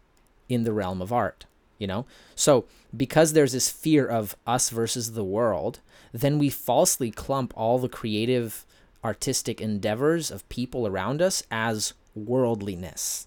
in 0.49 0.65
the 0.65 0.73
realm 0.73 1.01
of 1.01 1.13
art, 1.13 1.47
you 1.79 1.87
know? 1.87 2.07
So 2.35 2.65
because 2.97 3.33
there's 3.33 3.53
this 3.53 3.69
fear 3.71 4.07
of 4.07 4.37
us 4.47 4.71
versus 4.71 5.13
the 5.13 5.25
world, 5.25 5.81
then 6.13 6.39
we 6.39 6.51
falsely 6.51 7.11
clump 7.11 7.53
all 7.57 7.79
the 7.79 7.89
creative 7.89 8.65
artistic 9.05 9.61
endeavors 9.61 10.31
of 10.31 10.49
people 10.49 10.87
around 10.87 11.21
us 11.23 11.43
as 11.51 11.95
worldliness. 12.15 13.27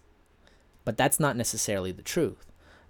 But 0.83 0.97
that's 0.97 1.19
not 1.19 1.35
necessarily 1.35 1.91
the 1.91 2.01
truth. 2.03 2.45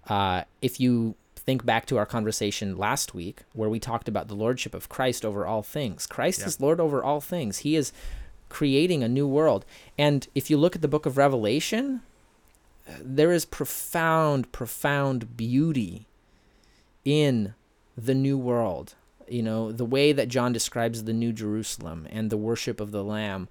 Uh, 0.06 0.42
if 0.60 0.78
you 0.78 1.14
think 1.34 1.64
back 1.64 1.86
to 1.86 1.96
our 1.96 2.06
conversation 2.06 2.76
last 2.76 3.14
week 3.14 3.40
where 3.52 3.68
we 3.70 3.78
talked 3.80 4.08
about 4.08 4.28
the 4.28 4.34
lordship 4.34 4.74
of 4.74 4.88
Christ 4.88 5.24
over 5.24 5.46
all 5.46 5.62
things, 5.62 6.06
Christ 6.06 6.40
Yeah. 6.40 6.46
is 6.46 6.60
Lord 6.60 6.80
over 6.80 7.02
all 7.02 7.20
things. 7.20 7.58
He 7.58 7.74
is 7.76 7.92
creating 8.48 9.02
a 9.02 9.08
new 9.08 9.26
world. 9.26 9.64
And 9.98 10.28
if 10.34 10.50
you 10.50 10.56
look 10.56 10.76
at 10.76 10.82
the 10.82 10.88
book 10.88 11.06
of 11.06 11.16
Revelation, 11.16 12.02
there 13.00 13.32
is 13.32 13.44
profound, 13.44 14.52
profound 14.52 15.36
beauty 15.36 16.06
in 17.04 17.54
the 17.96 18.14
new 18.14 18.38
world. 18.38 18.94
You 19.28 19.42
know, 19.42 19.72
the 19.72 19.84
way 19.84 20.12
that 20.12 20.28
John 20.28 20.52
describes 20.52 21.04
the 21.04 21.12
new 21.12 21.32
Jerusalem 21.32 22.06
and 22.10 22.30
the 22.30 22.36
worship 22.36 22.80
of 22.80 22.92
the 22.92 23.02
Lamb. 23.02 23.48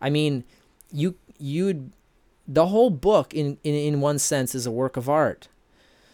I 0.00 0.10
mean, 0.10 0.44
you 0.92 1.14
you'd 1.38 1.92
the 2.46 2.66
whole 2.66 2.90
book 2.90 3.32
in, 3.32 3.58
in, 3.64 3.74
in 3.74 4.00
one 4.00 4.18
sense 4.18 4.54
is 4.54 4.66
a 4.66 4.70
work 4.70 4.96
of 4.98 5.08
art. 5.08 5.48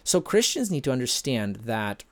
So 0.05 0.21
Christians 0.21 0.71
need 0.71 0.85
to 0.85 0.93
understand 0.93 1.57
that 1.65 2.05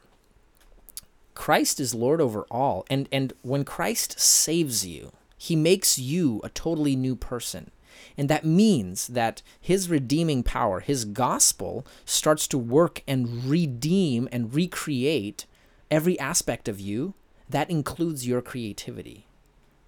Christ 1.34 1.78
is 1.78 1.94
Lord 1.94 2.20
over 2.20 2.42
all. 2.50 2.84
And 2.90 3.08
and 3.12 3.32
when 3.42 3.64
Christ 3.64 4.18
saves 4.18 4.84
you, 4.84 5.12
he 5.36 5.54
makes 5.54 5.98
you 5.98 6.40
a 6.42 6.48
totally 6.48 6.96
new 6.96 7.14
person. 7.14 7.70
And 8.16 8.28
that 8.28 8.44
means 8.44 9.06
that 9.08 9.42
his 9.60 9.88
redeeming 9.88 10.42
power, 10.42 10.80
his 10.80 11.04
gospel, 11.04 11.86
starts 12.04 12.46
to 12.48 12.58
work 12.58 13.02
and 13.06 13.44
redeem 13.44 14.28
and 14.32 14.54
recreate 14.54 15.46
every 15.90 16.18
aspect 16.18 16.68
of 16.68 16.80
you. 16.80 17.14
That 17.48 17.70
includes 17.70 18.26
your 18.26 18.42
creativity. 18.42 19.26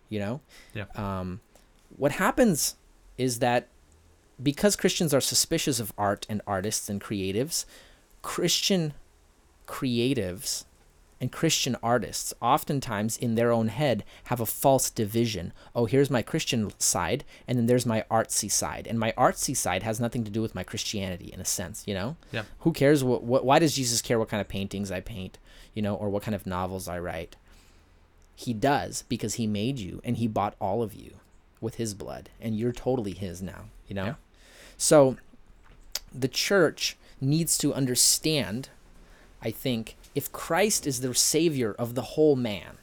You 0.08 0.18
know? 0.20 0.40
Yeah. 0.74 0.86
Um, 0.94 1.40
what 1.96 2.12
happens 2.12 2.76
is 3.18 3.38
that 3.40 3.68
because 4.42 4.76
Christians 4.76 5.12
are 5.12 5.20
suspicious 5.20 5.80
of 5.80 5.92
art 5.98 6.26
and 6.28 6.40
artists 6.46 6.88
and 6.88 7.00
creatives, 7.00 7.64
Christian 8.22 8.94
creatives 9.66 10.64
and 11.20 11.30
Christian 11.30 11.76
artists 11.82 12.32
oftentimes 12.40 13.16
in 13.16 13.34
their 13.34 13.52
own 13.52 13.68
head 13.68 14.04
have 14.24 14.40
a 14.40 14.46
false 14.46 14.88
division. 14.88 15.52
Oh, 15.74 15.84
here's 15.84 16.10
my 16.10 16.22
Christian 16.22 16.72
side, 16.78 17.24
and 17.46 17.58
then 17.58 17.66
there's 17.66 17.84
my 17.84 18.04
artsy 18.10 18.50
side. 18.50 18.86
And 18.86 18.98
my 18.98 19.12
artsy 19.12 19.56
side 19.56 19.82
has 19.82 20.00
nothing 20.00 20.24
to 20.24 20.30
do 20.30 20.40
with 20.40 20.54
my 20.54 20.64
Christianity 20.64 21.30
in 21.32 21.40
a 21.40 21.44
sense, 21.44 21.84
you 21.86 21.94
know? 21.94 22.16
Yeah. 22.32 22.44
Who 22.60 22.72
cares 22.72 23.04
what, 23.04 23.22
what 23.22 23.44
why 23.44 23.58
does 23.58 23.76
Jesus 23.76 24.00
care 24.00 24.18
what 24.18 24.28
kind 24.28 24.40
of 24.40 24.48
paintings 24.48 24.90
I 24.90 25.00
paint, 25.00 25.38
you 25.74 25.82
know, 25.82 25.94
or 25.94 26.08
what 26.08 26.22
kind 26.22 26.34
of 26.34 26.46
novels 26.46 26.88
I 26.88 26.98
write? 26.98 27.36
He 28.34 28.54
does 28.54 29.04
because 29.08 29.34
he 29.34 29.46
made 29.46 29.78
you 29.78 30.00
and 30.02 30.16
he 30.16 30.26
bought 30.26 30.54
all 30.60 30.82
of 30.82 30.94
you 30.94 31.16
with 31.60 31.74
his 31.74 31.92
blood 31.92 32.30
and 32.40 32.56
you're 32.56 32.72
totally 32.72 33.12
his 33.12 33.42
now, 33.42 33.64
you 33.86 33.94
know? 33.94 34.04
Yeah. 34.04 34.14
So 34.78 35.16
the 36.14 36.28
church 36.28 36.96
needs 37.20 37.58
to 37.58 37.74
understand, 37.74 38.70
I 39.42 39.50
think, 39.50 39.96
if 40.14 40.32
Christ 40.32 40.86
is 40.86 41.00
the 41.00 41.14
savior 41.14 41.74
of 41.78 41.94
the 41.94 42.02
whole 42.02 42.36
man, 42.36 42.78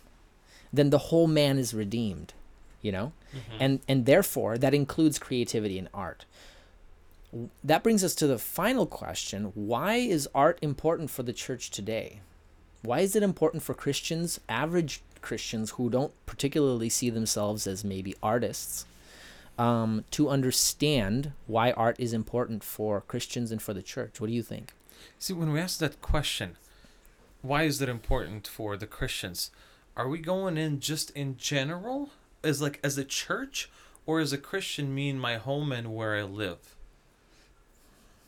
then 0.72 0.90
the 0.90 0.98
whole 1.10 1.28
man 1.28 1.58
is 1.58 1.74
redeemed, 1.74 2.34
you 2.82 2.92
know? 2.92 3.12
And 3.60 3.80
and 3.88 4.06
therefore 4.06 4.58
that 4.58 4.74
includes 4.74 5.20
creativity 5.20 5.78
and 5.78 5.90
art. 5.94 6.26
That 7.64 7.84
brings 7.84 8.04
us 8.04 8.16
to 8.16 8.28
the 8.28 8.38
final 8.38 8.86
question, 8.86 9.52
why 9.54 9.96
is 9.96 10.30
art 10.34 10.58
important 10.62 11.10
for 11.10 11.24
the 11.24 11.34
church 11.34 11.70
today? 11.70 12.22
Why 12.84 13.02
is 13.02 13.16
it 13.16 13.24
important 13.24 13.64
for 13.64 13.74
Christians, 13.74 14.40
average 14.48 15.02
Christians 15.22 15.72
who 15.72 15.90
don't 15.90 16.14
particularly 16.26 16.90
see 16.90 17.10
themselves 17.10 17.68
as 17.68 17.84
maybe 17.84 18.16
artists, 18.24 18.86
um, 19.58 20.06
to 20.12 20.30
understand 20.30 21.32
why 21.48 21.72
art 21.72 22.00
is 22.00 22.14
important 22.14 22.64
for 22.64 23.02
Christians 23.02 23.52
and 23.52 23.62
for 23.62 23.74
the 23.74 23.82
church? 23.82 24.22
What 24.22 24.28
do 24.28 24.34
you 24.34 24.44
think? 24.44 24.74
See, 25.20 25.34
when 25.34 25.52
we 25.52 25.60
ask 25.60 25.80
that 25.80 26.02
question, 26.02 26.56
why 27.48 27.64
is 27.64 27.82
it 27.82 27.90
important 27.90 28.48
for 28.48 28.78
the 28.78 28.88
Christians? 28.88 29.52
Are 29.96 30.08
we 30.08 30.20
going 30.20 30.58
in 30.58 30.80
just 30.80 31.10
in 31.12 31.38
general, 31.38 32.12
as 32.44 32.62
like 32.62 32.80
as 32.84 32.98
a 32.98 33.04
church, 33.04 33.70
or 34.06 34.20
as 34.20 34.34
a 34.34 34.38
Christian 34.38 34.94
mean 34.94 35.20
my 35.20 35.38
home 35.38 35.72
and 35.72 35.96
where 35.96 36.16
I 36.16 36.24
live? 36.24 36.76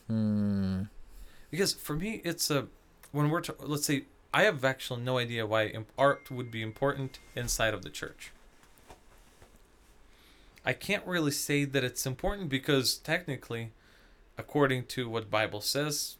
Hmm. 0.08 0.82
Because 1.50 1.72
for 1.72 1.94
me, 1.94 2.20
it's 2.24 2.50
a 2.50 2.66
when 3.12 3.30
we're 3.30 3.40
t- 3.40 3.52
let's 3.60 3.86
say 3.86 4.04
I 4.32 4.42
have 4.42 4.64
actually 4.64 5.02
no 5.02 5.18
idea 5.18 5.46
why 5.46 5.72
art 5.98 6.30
would 6.30 6.50
be 6.50 6.62
important 6.62 7.18
inside 7.34 7.74
of 7.74 7.82
the 7.82 7.90
church. 7.90 8.32
I 10.64 10.72
can't 10.72 11.06
really 11.06 11.30
say 11.30 11.64
that 11.64 11.84
it's 11.84 12.06
important 12.06 12.48
because 12.48 12.96
technically, 12.98 13.72
according 14.36 14.86
to 14.86 15.08
what 15.08 15.30
Bible 15.30 15.60
says, 15.60 16.16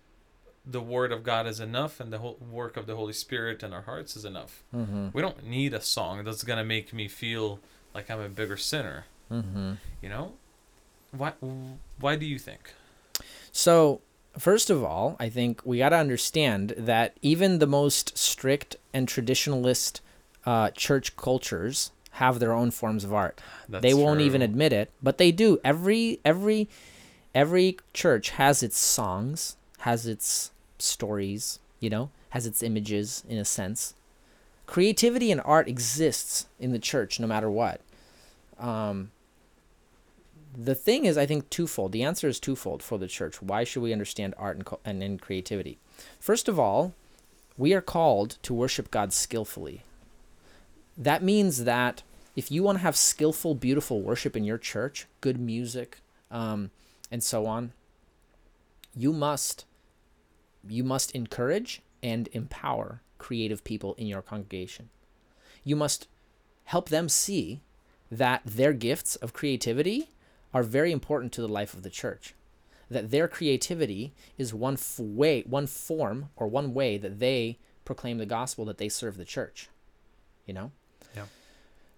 the 0.66 0.81
word 0.81 1.12
of 1.12 1.23
God 1.25 1.46
is 1.46 1.61
enough 1.61 2.01
and 2.01 2.12
the 2.12 2.18
whole 2.18 2.38
work 2.51 2.77
of 2.77 2.87
the 2.87 2.96
Holy 2.96 3.12
Spirit 3.12 3.62
in 3.62 3.73
our 3.73 3.83
hearts 3.83 4.16
is 4.16 4.25
enough. 4.25 4.62
Mm-hmm. 4.75 5.09
We 5.12 5.23
don't 5.23 5.44
need 5.44 5.75
a 5.75 5.81
song 5.81 6.25
that's 6.25 6.44
gonna 6.44 6.64
make 6.64 6.92
me 6.92 7.09
feel 7.09 7.61
like 7.94 8.11
I'm 8.11 8.20
a 8.20 8.29
bigger 8.29 8.57
sinner. 8.57 9.07
Mm-hmm. 9.31 9.73
You 10.03 10.09
know, 10.09 10.33
why? 11.12 11.33
Why 11.99 12.16
do 12.16 12.27
you 12.27 12.38
think? 12.38 12.75
So, 13.53 14.01
first 14.38 14.70
of 14.70 14.85
all, 14.85 15.16
I 15.18 15.29
think 15.29 15.62
we 15.64 15.79
got 15.79 15.90
to 15.90 15.96
understand 15.96 16.75
that 16.77 17.16
even 17.23 17.59
the 17.59 17.66
most 17.66 18.16
strict 18.16 18.77
and 18.92 19.09
traditionalist 19.09 20.01
uh, 20.46 20.70
church 20.70 21.16
cultures 21.16 21.90
have 22.12 22.38
their 22.38 22.53
own 22.53 22.70
forms 22.70 23.05
of 23.05 23.12
art. 23.12 23.40
That's 23.68 23.83
they 23.83 23.94
won't 23.94 24.20
even 24.20 24.42
admit 24.42 24.73
it, 24.73 24.90
but 25.03 25.18
they 25.18 25.33
do. 25.33 25.59
Every 25.64 26.20
every 26.25 26.68
every 27.35 27.77
church 27.94 28.31
has 28.31 28.62
its 28.62 28.79
songs, 28.79 29.57
has 29.81 30.07
its 30.07 30.51
stories, 30.79 31.59
you 31.81 31.90
know, 31.90 32.11
has 32.31 32.47
its 32.47 32.62
images 32.62 33.25
in 33.29 33.38
a 33.38 33.45
sense. 33.45 33.95
Creativity 34.66 35.33
and 35.33 35.40
art 35.45 35.69
exists 35.69 36.47
in 36.59 36.73
the 36.73 36.79
church 36.79 37.19
no 37.19 37.27
matter 37.27 37.51
what. 37.51 37.81
Um, 38.59 39.11
the 40.57 40.75
thing 40.75 41.05
is, 41.05 41.16
I 41.16 41.27
think, 41.27 41.49
twofold. 41.49 41.93
The 41.93 42.03
answer 42.03 42.29
is 42.29 42.38
twofold 42.38 42.83
for 42.83 42.99
the 42.99 43.07
church. 43.07 43.40
Why 43.40 43.64
should 43.64 43.83
we 43.83 43.93
understand 43.93 44.35
art 44.37 44.57
and, 44.57 44.66
co- 44.66 44.81
and, 44.85 45.03
and 45.03 45.21
creativity? 45.21 45.79
First 46.19 46.49
of 46.49 46.59
all, 46.59 46.95
we 47.57 47.73
are 47.73 47.81
called 47.81 48.37
to 48.43 48.55
worship 48.55 48.90
God 48.90 49.12
skillfully. 49.12 49.83
That 50.97 51.23
means 51.23 51.64
that 51.64 52.03
if 52.37 52.51
you 52.51 52.62
want 52.62 52.79
to 52.79 52.83
have 52.83 52.97
skillful, 52.97 53.55
beautiful 53.55 54.03
worship 54.03 54.37
in 54.37 54.45
your 54.45 54.59
church, 54.59 55.07
good 55.21 55.40
music, 55.40 55.99
um, 56.31 56.71
and 57.11 57.23
so 57.23 57.47
on, 57.47 57.73
you 58.95 59.12
must 59.12 59.64
you 60.68 60.85
must 60.85 61.11
encourage 61.12 61.83
and 62.03 62.29
empower 62.33 63.03
creative 63.18 63.64
people 63.64 63.94
in 63.94 64.07
your 64.07 64.23
congregation. 64.23 64.90
You 65.64 65.77
must 65.77 66.09
help 66.64 66.88
them 66.88 67.09
see 67.09 67.61
that 68.11 68.42
their 68.44 68.73
gifts 68.73 69.16
of 69.16 69.33
creativity 69.33 70.11
are 70.53 70.62
very 70.62 70.92
important 70.92 71.33
to 71.33 71.40
the 71.40 71.49
life 71.49 71.75
of 71.75 71.83
the 71.83 71.90
church. 71.90 72.35
That 72.90 73.11
their 73.11 73.29
creativity 73.29 74.12
is 74.37 74.53
one 74.53 74.75
f- 74.75 74.99
way, 74.99 75.44
one 75.46 75.66
form, 75.66 76.31
or 76.35 76.49
one 76.49 76.75
way 76.75 76.99
that 76.99 77.20
they 77.20 77.59
proclaim 77.85 78.18
the 78.18 78.27
gospel, 78.27 78.64
that 78.64 78.79
they 78.79 78.88
serve 78.88 79.16
the 79.16 79.25
church. 79.25 79.68
You 80.46 80.55
know? 80.55 80.73
Yeah. 81.14 81.27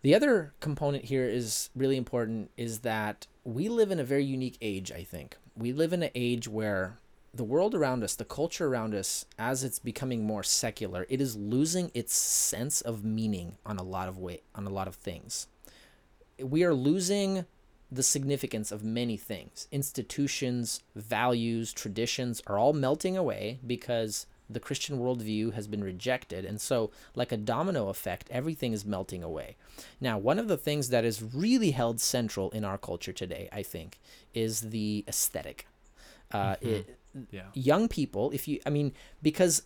The 0.02 0.14
other 0.14 0.52
component 0.60 1.04
here 1.04 1.28
is 1.28 1.70
really 1.74 1.96
important 1.96 2.50
is 2.56 2.80
that 2.80 3.26
we 3.44 3.68
live 3.68 3.90
in 3.90 4.00
a 4.00 4.04
very 4.04 4.24
unique 4.24 4.58
age, 4.60 4.92
I 4.92 5.04
think. 5.04 5.36
We 5.56 5.72
live 5.72 5.92
in 5.92 6.02
an 6.02 6.10
age 6.14 6.48
where 6.48 6.98
the 7.34 7.44
world 7.44 7.74
around 7.74 8.04
us, 8.04 8.14
the 8.14 8.24
culture 8.24 8.66
around 8.66 8.94
us, 8.94 9.24
as 9.38 9.64
it's 9.64 9.78
becoming 9.78 10.24
more 10.24 10.42
secular, 10.42 11.06
it 11.08 11.20
is 11.20 11.34
losing 11.34 11.90
its 11.94 12.14
sense 12.14 12.80
of 12.80 13.04
meaning 13.04 13.56
on 13.64 13.78
a 13.78 13.82
lot 13.82 14.08
of 14.08 14.18
way 14.18 14.40
on 14.54 14.66
a 14.66 14.70
lot 14.70 14.86
of 14.86 14.96
things. 14.96 15.46
We 16.38 16.62
are 16.64 16.74
losing 16.74 17.46
the 17.90 18.02
significance 18.02 18.72
of 18.72 18.84
many 18.84 19.16
things. 19.16 19.66
Institutions, 19.70 20.80
values, 20.94 21.72
traditions 21.72 22.42
are 22.46 22.58
all 22.58 22.72
melting 22.72 23.16
away 23.16 23.60
because 23.66 24.26
the 24.48 24.60
Christian 24.60 24.98
worldview 24.98 25.54
has 25.54 25.66
been 25.66 25.82
rejected. 25.84 26.44
And 26.44 26.60
so, 26.60 26.90
like 27.14 27.32
a 27.32 27.36
domino 27.38 27.88
effect, 27.88 28.28
everything 28.30 28.72
is 28.74 28.84
melting 28.84 29.22
away. 29.22 29.56
Now, 30.00 30.18
one 30.18 30.38
of 30.38 30.48
the 30.48 30.58
things 30.58 30.90
that 30.90 31.04
is 31.04 31.22
really 31.22 31.70
held 31.70 32.00
central 32.00 32.50
in 32.50 32.64
our 32.64 32.76
culture 32.76 33.12
today, 33.12 33.48
I 33.52 33.62
think, 33.62 33.98
is 34.34 34.60
the 34.60 35.04
aesthetic. 35.08 35.66
Uh, 36.30 36.56
Mhm. 36.56 36.62
it, 36.62 36.98
Yeah. 37.30 37.46
young 37.54 37.88
people, 37.88 38.30
if 38.32 38.48
you, 38.48 38.60
I 38.66 38.70
mean, 38.70 38.92
because 39.22 39.62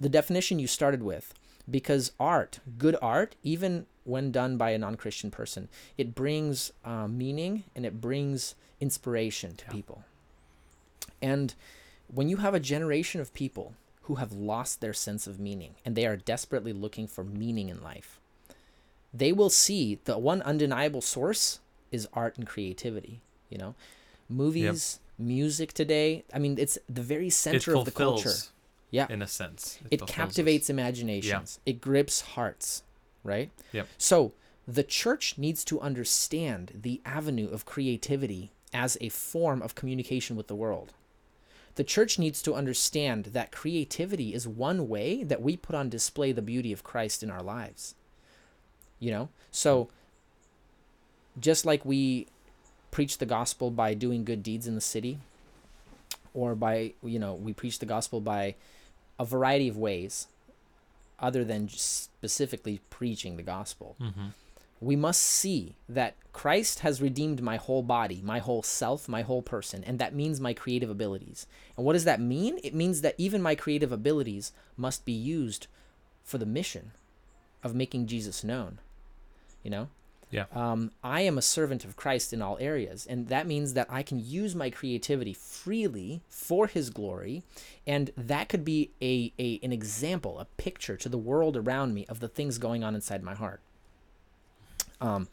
the 0.00 0.08
definition 0.08 0.58
you 0.58 0.66
started 0.66 1.02
with, 1.02 1.34
because 1.70 2.12
art, 2.18 2.60
good 2.78 2.96
art, 3.02 3.36
even 3.42 3.86
when 4.04 4.32
done 4.32 4.56
by 4.56 4.70
a 4.70 4.78
non 4.78 4.96
Christian 4.96 5.30
person, 5.30 5.68
it 5.96 6.14
brings 6.14 6.72
uh, 6.84 7.06
meaning 7.06 7.64
and 7.76 7.84
it 7.84 8.00
brings 8.00 8.54
inspiration 8.80 9.54
to 9.56 9.64
Yeah. 9.66 9.72
people. 9.72 10.04
And 11.20 11.54
when 12.12 12.28
you 12.28 12.38
have 12.38 12.54
a 12.54 12.60
generation 12.60 13.20
of 13.20 13.34
people 13.34 13.74
who 14.02 14.14
have 14.16 14.32
lost 14.32 14.80
their 14.80 14.94
sense 14.94 15.26
of 15.26 15.38
meaning 15.38 15.74
and 15.84 15.94
they 15.94 16.06
are 16.06 16.16
desperately 16.16 16.72
looking 16.72 17.06
for 17.06 17.22
meaning 17.24 17.68
in 17.68 17.82
life, 17.82 18.18
they 19.12 19.32
will 19.32 19.50
see 19.50 19.98
the 20.04 20.16
one 20.18 20.40
undeniable 20.42 21.00
source 21.02 21.60
is 21.90 22.08
art 22.12 22.36
and 22.38 22.46
creativity. 22.46 23.20
You 23.50 23.58
know, 23.58 23.74
movies, 24.28 25.00
music 25.18 25.72
today. 25.72 26.24
I 26.32 26.38
mean, 26.38 26.56
it's 26.58 26.78
the 26.88 27.02
very 27.02 27.30
center 27.30 27.76
of 27.76 27.84
the 27.84 27.90
culture. 27.90 28.32
Yeah. 28.90 29.06
In 29.10 29.20
a 29.20 29.26
sense, 29.26 29.78
It 29.90 30.02
us. 30.02 30.08
captivates 30.10 30.70
imaginations. 30.70 31.60
It 31.66 31.80
grips 31.80 32.22
hearts, 32.22 32.82
right? 33.22 33.50
Yep. 33.72 33.86
So 33.98 34.32
the 34.66 34.82
church 34.82 35.36
needs 35.36 35.64
to 35.64 35.80
understand 35.80 36.72
the 36.82 37.00
avenue 37.04 37.50
of 37.50 37.66
creativity 37.66 38.50
as 38.72 38.96
a 39.00 39.08
form 39.10 39.62
of 39.62 39.74
communication 39.74 40.36
with 40.36 40.46
the 40.46 40.54
world. 40.54 40.92
The 41.74 41.84
church 41.84 42.18
needs 42.18 42.42
to 42.42 42.54
understand 42.54 43.26
that 43.26 43.52
creativity 43.52 44.34
is 44.34 44.48
one 44.48 44.88
way 44.88 45.22
that 45.22 45.42
we 45.42 45.56
put 45.56 45.76
on 45.76 45.88
display 45.88 46.32
the 46.32 46.42
beauty 46.42 46.72
of 46.72 46.82
Christ 46.82 47.22
in 47.22 47.30
our 47.30 47.42
lives. 47.42 47.94
You 48.98 49.10
know? 49.10 49.28
So 49.50 49.88
just 51.38 51.64
like 51.64 51.84
we 51.84 52.26
preach 52.90 53.18
the 53.18 53.26
gospel 53.26 53.70
by 53.70 53.94
doing 53.94 54.24
good 54.24 54.42
deeds 54.42 54.66
in 54.66 54.74
the 54.74 54.80
city 54.80 55.18
or 56.34 56.54
by, 56.54 56.92
you 57.02 57.18
know, 57.18 57.34
we 57.34 57.52
preach 57.52 57.78
the 57.78 57.86
gospel 57.86 58.20
by 58.20 58.54
a 59.18 59.24
variety 59.24 59.68
of 59.68 59.76
ways 59.76 60.26
other 61.18 61.44
than 61.44 61.66
just 61.66 62.04
specifically 62.04 62.80
preaching 62.90 63.36
the 63.36 63.42
gospel 63.42 63.96
Mhm. 64.00 64.32
we 64.80 64.94
must 64.94 65.20
see 65.20 65.74
that 65.88 66.14
Christ 66.32 66.78
has 66.80 67.02
redeemed 67.02 67.42
my 67.42 67.56
whole 67.56 67.82
body, 67.82 68.20
my 68.22 68.38
whole 68.38 68.62
self, 68.62 69.08
my 69.08 69.22
whole 69.22 69.42
person, 69.42 69.82
and 69.82 69.98
that 69.98 70.14
means 70.14 70.38
my 70.40 70.54
creative 70.54 70.88
abilities. 70.88 71.48
And 71.76 71.84
what 71.84 71.94
does 71.94 72.04
that 72.04 72.20
mean? 72.20 72.60
It 72.62 72.74
means 72.76 73.00
that 73.00 73.16
even 73.18 73.42
my 73.42 73.56
creative 73.56 73.90
abilities 73.90 74.52
must 74.76 75.04
be 75.04 75.12
used 75.12 75.66
for 76.22 76.38
the 76.38 76.46
mission 76.46 76.92
of 77.64 77.74
making 77.74 78.06
Jesus 78.06 78.44
known. 78.44 78.78
You 79.64 79.70
know? 79.70 79.88
Yeah. 80.30 80.44
Um, 80.52 80.90
I 81.02 81.22
am 81.22 81.38
a 81.38 81.42
servant 81.42 81.84
of 81.84 81.96
Christ 81.96 82.32
in 82.32 82.42
all 82.42 82.58
areas, 82.60 83.06
and 83.06 83.28
that 83.28 83.46
means 83.46 83.72
that 83.72 83.86
I 83.88 84.02
can 84.02 84.18
use 84.18 84.54
my 84.54 84.68
creativity 84.68 85.32
freely 85.32 86.20
for 86.28 86.66
His 86.66 86.90
glory, 86.90 87.42
and 87.86 88.10
that 88.16 88.48
could 88.48 88.64
be 88.64 88.90
a, 89.00 89.32
a 89.38 89.58
an 89.62 89.72
example, 89.72 90.38
a 90.38 90.44
picture 90.44 90.96
to 90.98 91.08
the 91.08 91.18
world 91.18 91.56
around 91.56 91.94
me 91.94 92.04
of 92.06 92.20
the 92.20 92.28
things 92.28 92.58
going 92.58 92.84
on 92.84 92.94
inside 92.94 93.22
my 93.22 93.34
heart. 93.34 93.60
Um, 95.00 95.28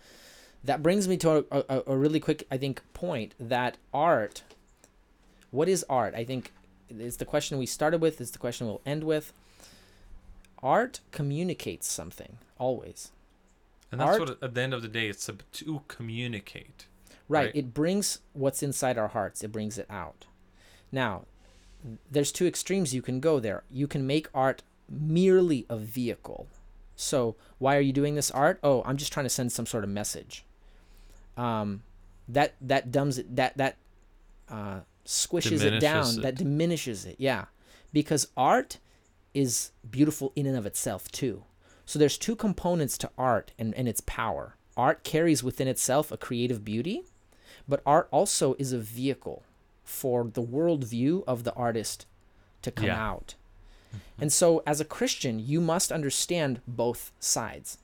that 0.63 0.81
brings 0.81 1.08
me 1.08 1.17
to 1.17 1.45
a, 1.51 1.63
a, 1.69 1.84
a 1.88 1.97
really 1.97 2.19
quick, 2.19 2.47
I 2.49 2.58
think, 2.58 2.81
point 2.93 3.34
that 3.39 3.77
art. 3.93 4.43
What 5.51 5.67
is 5.69 5.86
art? 5.89 6.15
I 6.15 6.23
think 6.23 6.51
it's 6.89 7.17
the 7.17 7.25
question 7.25 7.58
we 7.58 7.65
started 7.65 8.01
with. 8.01 8.21
It's 8.21 8.31
the 8.31 8.39
question 8.39 8.67
we'll 8.67 8.81
end 8.86 9.03
with. 9.03 9.34
Art 10.63 11.01
communicates 11.12 11.88
something 11.88 12.38
always. 12.58 13.12
And 13.91 14.02
that's 14.02 14.19
Art- 14.19 14.19
what 14.19 14.43
at 14.43 14.54
the 14.54 14.62
end 14.62 14.74
of 14.74 14.82
the 14.82 14.88
day 14.88 15.08
it's 15.08 15.30
to 15.54 15.82
communicate. 15.88 16.88
Right. 17.28 17.45
Right. 17.45 17.56
It 17.56 17.74
brings 17.74 18.19
what's 18.34 18.62
inside 18.62 18.98
our 18.98 19.08
hearts, 19.10 19.43
it 19.43 19.52
brings 19.52 19.78
it 19.78 19.88
out. 19.89 20.26
Now, 20.91 21.26
there's 22.10 22.32
two 22.32 22.48
extremes 22.48 22.93
you 22.93 23.02
can 23.02 23.19
go 23.19 23.39
there. 23.39 23.63
You 23.69 23.88
can 23.88 24.08
make 24.08 24.28
art 24.34 24.63
merely 24.89 25.65
a 25.69 25.78
vehicle. 25.78 26.48
So, 26.95 27.36
why 27.58 27.76
are 27.76 27.82
you 27.82 27.93
doing 27.93 28.15
this 28.15 28.32
art? 28.32 28.60
Oh, 28.63 28.82
I'm 28.86 28.98
just 28.98 29.12
trying 29.12 29.26
to 29.26 29.30
send 29.30 29.52
some 29.52 29.65
sort 29.65 29.84
of 29.84 29.89
message. 29.89 30.45
Um, 31.36 31.84
that 32.30 32.56
that 32.62 32.91
dumbs 32.91 33.17
it. 33.17 33.36
That 33.36 33.58
that 33.58 33.78
uh, 34.50 34.80
squishes 35.06 35.62
it 35.62 35.80
down. 35.80 36.06
Diminishes 36.06 36.21
That 36.21 36.36
diminishes 36.36 37.06
it. 37.06 37.15
Yeah, 37.19 37.45
because 37.91 38.28
art 38.38 38.80
is 39.34 39.71
beautiful 39.89 40.32
in 40.36 40.45
and 40.45 40.58
of 40.58 40.65
itself 40.65 41.12
too. 41.12 41.43
So 41.86 42.00
there's 42.00 42.17
two 42.17 42.36
components 42.36 42.98
to 43.00 43.12
art 43.17 43.52
and, 43.60 43.74
and 43.76 43.88
its 43.88 44.02
power. 44.02 44.56
Art 44.76 45.04
carries 45.04 45.43
within 45.43 45.67
itself 45.67 46.12
a 46.12 46.17
creative 46.17 46.65
beauty, 46.65 47.04
but 47.67 47.82
art 47.86 48.08
also 48.12 48.56
is 48.60 48.74
a 48.74 48.80
vehicle 48.80 49.43
for 49.84 50.24
the 50.26 50.41
worldview 50.43 51.24
of 51.28 51.43
the 51.43 51.54
artist 51.54 52.06
to 52.63 52.71
come 52.71 52.88
Yeah. 52.88 53.08
out. 53.10 53.36
And 54.19 54.34
so, 54.34 54.62
as 54.65 54.82
a 54.82 54.86
Christian, 54.86 55.39
you 55.39 55.62
must 55.62 55.91
understand 55.91 56.60
both 56.67 57.12
sides. 57.19 57.78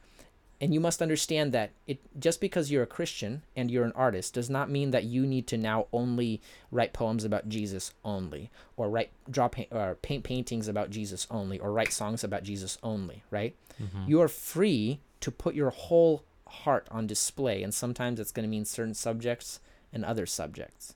And 0.62 0.76
you 0.76 0.80
must 0.80 1.02
understand 1.02 1.52
that 1.54 1.71
it 1.88 2.00
just 2.19 2.39
because 2.39 2.69
you're 2.69 2.84
a 2.84 2.88
Christian 2.88 3.41
and 3.56 3.71
you're 3.71 3.84
an 3.84 3.93
artist 3.95 4.36
does 4.36 4.47
not 4.47 4.69
mean 4.69 4.91
that 4.91 5.06
you 5.06 5.26
need 5.26 5.47
to 5.47 5.58
now 5.58 5.88
only 5.91 6.39
write 6.69 6.93
poems 6.93 7.26
about 7.26 7.50
Jesus 7.50 7.93
only, 8.06 8.52
or 8.78 8.88
write 8.88 9.10
draw 9.30 9.47
paint, 9.47 9.69
or 9.71 9.95
paint 9.95 10.24
paintings 10.24 10.67
about 10.67 10.91
Jesus 10.91 11.26
only, 11.32 11.58
or 11.58 11.71
write 11.74 11.91
songs 11.91 12.24
about 12.24 12.43
Jesus 12.43 12.78
only. 12.84 13.24
Right? 13.32 13.56
Mhm. 13.82 14.08
You 14.08 14.21
are 14.21 14.28
free 14.28 15.00
to 15.21 15.32
put 15.32 15.56
your 15.56 15.71
whole 15.71 16.24
heart 16.47 16.88
on 16.91 17.08
display, 17.08 17.63
and 17.63 17.74
sometimes 17.74 18.19
it's 18.19 18.32
going 18.32 18.43
to 18.43 18.50
mean 18.50 18.65
certain 18.65 18.93
subjects 18.93 19.60
and 19.91 20.06
other 20.06 20.28
subjects. 20.28 20.93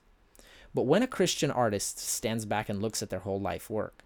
But 0.74 0.82
when 0.82 1.02
a 1.02 1.08
Christian 1.08 1.50
artist 1.50 1.98
stands 1.98 2.44
back 2.44 2.68
and 2.68 2.80
looks 2.80 3.02
at 3.02 3.10
their 3.10 3.20
whole 3.20 3.40
life 3.40 3.68
work, 3.68 4.04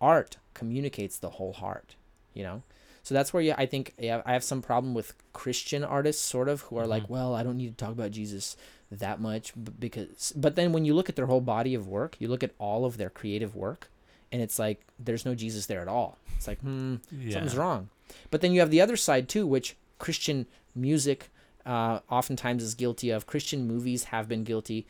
art 0.00 0.38
communicates 0.54 1.18
the 1.18 1.30
whole 1.30 1.52
heart, 1.52 1.96
you 2.32 2.42
know? 2.42 2.62
So 3.08 3.14
that's 3.14 3.32
where 3.32 3.42
you, 3.42 3.54
I 3.56 3.64
think 3.64 3.94
yeah, 3.98 4.20
I 4.26 4.34
have 4.34 4.44
some 4.44 4.60
problem 4.60 4.92
with 4.92 5.14
Christian 5.32 5.82
artists, 5.82 6.22
sort 6.22 6.46
of, 6.46 6.60
who 6.60 6.76
are 6.76 6.86
like, 6.86 7.04
Mhm. 7.04 7.08
well, 7.08 7.34
I 7.34 7.42
don't 7.42 7.56
need 7.56 7.70
to 7.78 7.82
talk 7.82 7.92
about 7.92 8.10
Jesus 8.10 8.54
that 8.92 9.18
much 9.18 9.54
because, 9.80 10.34
but 10.36 10.56
then 10.56 10.72
when 10.74 10.84
you 10.84 10.92
look 10.92 11.08
at 11.08 11.16
their 11.16 11.24
whole 11.24 11.40
body 11.40 11.74
of 11.74 11.88
work, 11.88 12.16
you 12.18 12.28
look 12.28 12.42
at 12.42 12.50
all 12.58 12.84
of 12.84 12.98
their 12.98 13.08
creative 13.08 13.56
work, 13.56 13.88
and 14.30 14.42
it's 14.42 14.58
like 14.58 14.82
there's 14.98 15.24
no 15.24 15.34
Jesus 15.34 15.64
there 15.64 15.80
at 15.80 15.88
all. 15.88 16.18
It's 16.36 16.46
like, 16.46 16.60
hmm, 16.60 16.96
Yeah. 17.10 17.32
something's 17.32 17.56
wrong. 17.56 17.88
But 18.30 18.42
then 18.42 18.52
you 18.52 18.60
have 18.60 18.70
the 18.70 18.82
other 18.82 18.96
side 18.98 19.26
too, 19.26 19.46
which 19.46 19.74
Christian 19.98 20.44
music 20.74 21.30
uh, 21.64 22.00
oftentimes 22.10 22.62
is 22.62 22.74
guilty 22.74 23.08
of. 23.08 23.26
Christian 23.26 23.66
movies 23.66 24.04
have 24.04 24.28
been 24.28 24.44
guilty. 24.44 24.86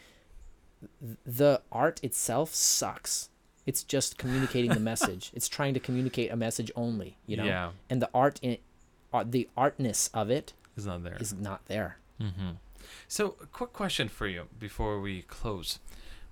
The 1.24 1.60
art 1.70 2.00
itself 2.02 2.52
sucks. 2.52 3.27
It's 3.68 3.82
just 3.84 4.16
communicating 4.16 4.70
the 4.70 4.80
message. 4.92 5.30
It's 5.34 5.46
trying 5.46 5.74
to 5.74 5.80
communicate 5.80 6.32
a 6.32 6.36
message 6.36 6.72
only, 6.74 7.18
you 7.26 7.36
know. 7.36 7.44
Yeah. 7.44 7.72
And 7.90 8.00
the 8.00 8.08
art 8.14 8.40
in, 8.40 8.56
uh, 9.12 9.24
the 9.28 9.46
artness 9.58 10.08
of 10.14 10.30
It's 10.74 10.86
not 10.86 11.04
there. 11.04 11.18
is 11.20 11.34
not 11.34 11.60
there. 11.66 11.98
Mm-hmm. 12.18 12.52
So, 13.06 13.36
a 13.42 13.46
quick 13.46 13.74
question 13.74 14.08
for 14.08 14.26
you 14.26 14.44
before 14.58 14.98
we 15.00 15.20
close. 15.20 15.80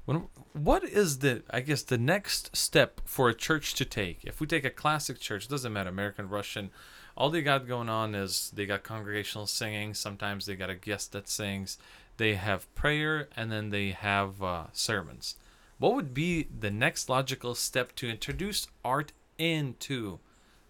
When, 0.07 0.29
what 0.55 0.83
is 0.83 1.19
the, 1.19 1.43
I 1.51 1.61
guess, 1.61 1.83
the 1.83 1.99
next 1.99 2.57
step 2.57 3.03
for 3.05 3.29
a 3.29 3.35
church 3.35 3.75
to 3.75 3.85
take? 3.85 4.25
If 4.25 4.41
we 4.41 4.47
take 4.47 4.65
a 4.65 4.71
classic 4.71 5.21
church, 5.21 5.47
doesn't 5.47 5.73
matter, 5.75 5.91
American, 5.91 6.31
Russian, 6.31 6.71
all 7.19 7.29
they 7.29 7.43
got 7.43 7.69
going 7.69 7.91
on 7.91 8.15
is 8.15 8.51
they 8.55 8.65
got 8.65 8.83
congregational 8.83 9.47
singing. 9.47 9.93
Sometimes 9.93 10.47
they 10.47 10.57
got 10.57 10.71
a 10.71 10.75
guest 10.75 11.13
that 11.13 11.29
sings. 11.29 11.77
They 12.17 12.37
have 12.37 12.75
prayer, 12.75 13.29
and 13.37 13.53
then 13.53 13.69
they 13.69 13.91
have 13.91 14.43
uh, 14.43 14.67
sermons. 14.73 15.37
What 15.79 15.95
would 15.95 16.15
be 16.15 16.45
the 16.59 16.71
next 16.71 17.09
logical 17.09 17.55
step 17.55 17.95
to 17.97 18.09
introduce 18.09 18.67
art 18.85 19.13
into 19.39 20.19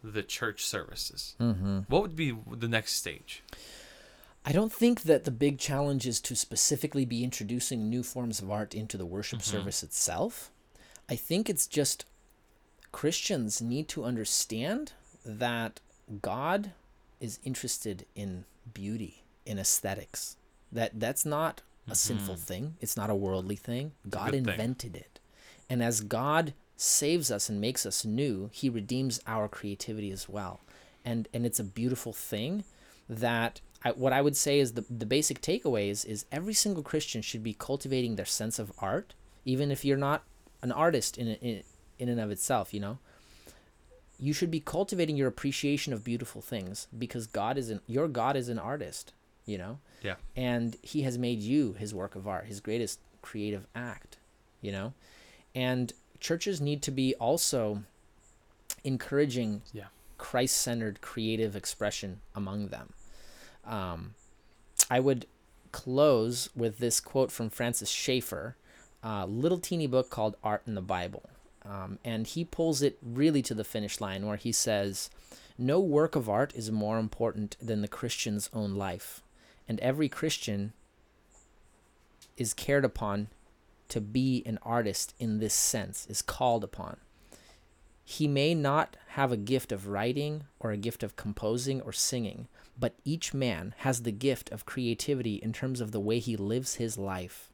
the 0.03 0.23
church 0.23 0.65
services? 0.65 1.37
Mm-hmm. 1.41 1.81
What 1.89 2.03
would 2.03 2.17
be 2.17 2.37
the 2.51 2.69
next 2.69 2.95
stage? 2.95 3.43
I 4.45 4.53
don't 4.53 4.73
think 4.73 5.03
that 5.03 5.25
the 5.25 5.31
big 5.31 5.59
challenge 5.59 6.07
is 6.07 6.21
to 6.23 6.37
specifically 6.37 7.05
be 7.05 7.25
introducing 7.25 7.89
new 7.91 8.03
forms 8.03 8.41
of 8.41 8.51
art 8.51 8.75
into 8.75 8.97
the 8.97 9.07
worship 9.07 9.41
Mhm. 9.41 9.45
service 9.45 9.83
itself. 9.83 10.51
I 11.09 11.17
think 11.17 11.49
it's 11.51 11.67
just 11.67 12.05
Christians 12.93 13.61
need 13.61 13.89
to 13.89 14.05
understand 14.05 14.93
that 15.25 15.81
God 16.23 16.73
is 17.21 17.39
interested 17.45 18.07
in 18.15 18.45
beauty, 18.73 19.25
in 19.45 19.59
aesthetics. 19.59 20.37
That 20.71 20.99
that's 21.01 21.25
not 21.25 21.63
a 21.89 21.95
sinful 21.95 22.35
Mhm. 22.35 22.41
thing. 22.41 22.77
It's 22.81 22.97
not 22.97 23.11
a 23.11 23.15
worldly 23.15 23.57
thing. 23.57 23.93
God 24.09 24.33
good 24.33 24.45
thing. 24.45 24.49
invented 24.55 24.97
it. 24.97 25.21
And 25.71 25.83
as 25.83 26.01
God 26.01 26.55
saves 26.77 27.31
us 27.31 27.49
and 27.49 27.61
makes 27.61 27.87
us 27.87 28.05
new, 28.05 28.51
he 28.53 28.69
redeems 28.69 29.21
our 29.27 29.49
creativity 29.49 30.11
as 30.11 30.29
well. 30.29 30.61
And 31.05 31.29
and 31.33 31.47
it's 31.47 31.61
a 31.61 31.65
beautiful 31.65 32.13
thing 32.13 32.65
that 33.09 33.61
I, 33.85 33.93
what 33.93 34.13
I 34.13 34.21
would 34.21 34.37
say 34.37 34.59
is 34.59 34.73
the, 34.73 34.85
the 34.91 35.07
basic 35.07 35.41
takeaways 35.41 36.05
is 36.05 36.25
every 36.33 36.55
single 36.55 36.83
Christian 36.83 37.23
should 37.23 37.43
be 37.45 37.55
cultivating 37.55 38.17
their 38.17 38.27
sense 38.27 38.59
of 38.59 38.73
art, 38.79 39.15
even 39.45 39.71
if 39.71 39.85
you're 39.85 39.97
not 39.97 40.25
an 40.63 40.73
artist 40.73 41.17
in, 41.19 41.29
in, 41.29 41.63
in 41.99 42.09
and 42.09 42.21
of 42.21 42.31
itself, 42.31 42.75
you 42.75 42.81
know. 42.81 42.99
You 44.19 44.33
should 44.33 44.51
be 44.51 44.61
cultivating 44.61 45.17
your 45.17 45.29
appreciation 45.29 45.93
of 45.93 46.03
beautiful 46.03 46.41
things 46.41 46.89
because 46.97 47.27
God 47.27 47.59
is 47.59 47.69
an, 47.71 47.81
your 47.87 48.09
God 48.09 48.35
is 48.35 48.49
an 48.49 48.59
artist, 48.59 49.13
you 49.47 49.57
know. 49.57 49.79
Yeah. 50.03 50.17
And 50.37 50.77
he 50.83 51.03
has 51.03 51.17
made 51.17 51.41
you 51.41 51.73
his 51.75 51.95
work 51.95 52.15
of 52.15 52.29
art, 52.29 52.47
his 52.47 52.61
greatest 52.61 53.01
creative 53.23 53.67
act, 53.75 54.19
you 54.61 54.73
know. 54.73 54.93
And 55.55 55.93
churches 56.21 56.61
need 56.61 56.83
to 56.83 56.91
be 56.91 57.15
also 57.15 57.83
encouraging 58.85 59.63
Yeah. 59.73 59.87
Christ-centered 60.19 61.01
creative 61.01 61.57
expression 61.57 62.21
among 62.35 62.69
them. 62.69 62.93
Um, 63.65 64.15
I 64.91 65.01
would 65.01 65.27
close 65.73 66.49
with 66.55 66.79
this 66.79 67.01
quote 67.01 67.31
from 67.33 67.51
Francis 67.51 67.91
Schaeffer, 67.91 68.57
a 69.03 69.27
little 69.27 69.59
teeny 69.59 69.87
book 69.87 70.11
called 70.11 70.37
Art 70.43 70.63
and 70.67 70.77
the 70.77 70.83
Bible. 70.83 71.29
Um, 71.65 71.99
and 72.05 72.27
he 72.27 72.45
pulls 72.45 72.81
it 72.81 72.97
really 73.03 73.43
to 73.43 73.55
the 73.55 73.65
finish 73.65 74.01
line 74.01 74.25
where 74.27 74.37
he 74.37 74.53
says, 74.53 75.11
No 75.59 75.81
work 75.81 76.15
of 76.15 76.29
art 76.29 76.55
is 76.55 76.71
more 76.71 76.99
important 76.99 77.57
than 77.61 77.83
the 77.83 77.89
Christian's 77.89 78.49
own 78.53 78.75
life. 78.75 79.21
And 79.69 79.81
every 79.81 80.09
Christian 80.09 80.73
is 82.37 82.55
cared 82.55 82.85
upon 82.85 83.29
to 83.89 84.01
be 84.01 84.43
an 84.47 84.59
artist 84.63 85.15
in 85.19 85.39
this 85.39 85.55
sense, 85.55 86.07
is 86.09 86.23
called 86.23 86.65
upon. 86.65 86.99
He 88.05 88.29
may 88.29 88.55
not 88.55 88.97
have 89.09 89.33
a 89.33 89.37
gift 89.37 89.73
of 89.73 89.89
writing 89.89 90.45
or 90.61 90.71
a 90.71 90.77
gift 90.77 91.03
of 91.03 91.17
composing 91.17 91.81
or 91.81 91.93
singing, 91.93 92.47
but 92.79 92.95
each 93.05 93.35
man 93.35 93.75
has 93.79 94.03
the 94.03 94.13
gift 94.13 94.51
of 94.51 94.67
creativity 94.67 95.37
in 95.37 95.53
terms 95.53 95.81
of 95.81 95.91
the 95.91 96.01
way 96.01 96.21
he 96.21 96.37
lives 96.37 96.77
his 96.77 96.99
life. 96.99 97.53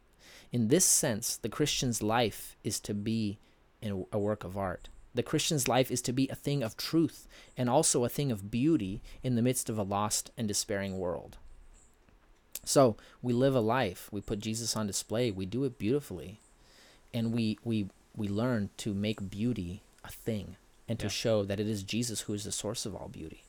In 0.51 0.69
this 0.69 0.85
sense, 0.85 1.37
the 1.37 1.49
Christian's 1.49 2.03
life 2.03 2.57
is 2.63 2.81
to 2.81 2.93
be 2.93 3.39
a 3.83 4.19
work 4.19 4.45
of 4.45 4.59
art. 4.59 4.91
The 5.15 5.23
Christian's 5.23 5.69
life 5.69 5.91
is 5.91 6.03
to 6.03 6.13
be 6.13 6.29
a 6.29 6.35
thing 6.35 6.63
of 6.63 6.77
truth 6.77 7.27
and 7.57 7.69
also 7.69 8.05
a 8.05 8.09
thing 8.09 8.31
of 8.31 8.51
beauty 8.51 9.03
in 9.23 9.35
the 9.35 9.43
midst 9.43 9.69
of 9.71 9.79
a 9.79 9.83
lost 9.83 10.31
and 10.37 10.47
despairing 10.47 10.99
world. 10.99 11.39
So 12.65 12.97
we 13.21 13.33
live 13.33 13.55
a 13.55 13.61
life, 13.61 14.09
we 14.13 14.21
put 14.21 14.39
Jesus 14.39 14.77
on 14.77 14.87
display, 14.87 15.31
we 15.31 15.47
do 15.47 15.65
it 15.65 15.79
beautifully, 15.79 16.39
and 17.13 17.33
we 17.33 17.59
we 17.65 17.89
we 18.17 18.29
learn 18.29 18.71
to 18.79 18.95
make 18.95 19.31
beauty 19.31 19.83
a 20.05 20.09
thing 20.11 20.57
and 20.89 20.99
to 20.99 21.07
Yeah. 21.07 21.11
show 21.11 21.45
that 21.45 21.59
it 21.61 21.67
is 21.67 21.83
Jesus 21.83 22.23
who 22.23 22.35
is 22.35 22.45
the 22.45 22.53
source 22.53 22.85
of 22.87 22.95
all 22.95 23.09
beauty. 23.09 23.43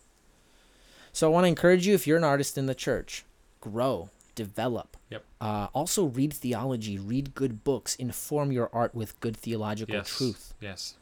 So 1.11 1.27
I 1.27 1.33
want 1.33 1.43
to 1.43 1.49
encourage 1.49 1.85
you 1.85 1.93
if 1.93 2.07
you're 2.07 2.17
an 2.17 2.23
artist 2.23 2.57
in 2.57 2.65
the 2.65 2.73
church, 2.73 3.23
grow, 3.61 4.09
develop. 4.35 4.97
Yep. 5.11 5.23
Uh, 5.39 5.67
also 5.73 6.05
read 6.05 6.33
theology, 6.33 6.97
read 6.97 7.35
good 7.35 7.63
books, 7.63 7.95
inform 7.95 8.51
your 8.51 8.69
art 8.73 8.95
with 8.95 9.19
good 9.19 9.37
theological 9.37 9.95
yes. 9.95 10.09
truth. 10.09 10.53
Yes. 10.59 10.95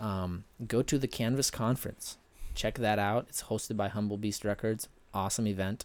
Um, 0.00 0.44
go 0.66 0.82
to 0.82 0.98
the 0.98 1.06
Canvas 1.06 1.50
Conference. 1.50 2.16
Check 2.54 2.74
that 2.78 2.98
out. 2.98 3.26
It's 3.28 3.44
hosted 3.44 3.76
by 3.76 3.88
Humble 3.88 4.16
Beast 4.16 4.44
Records. 4.44 4.88
Awesome 5.14 5.46
event. 5.46 5.84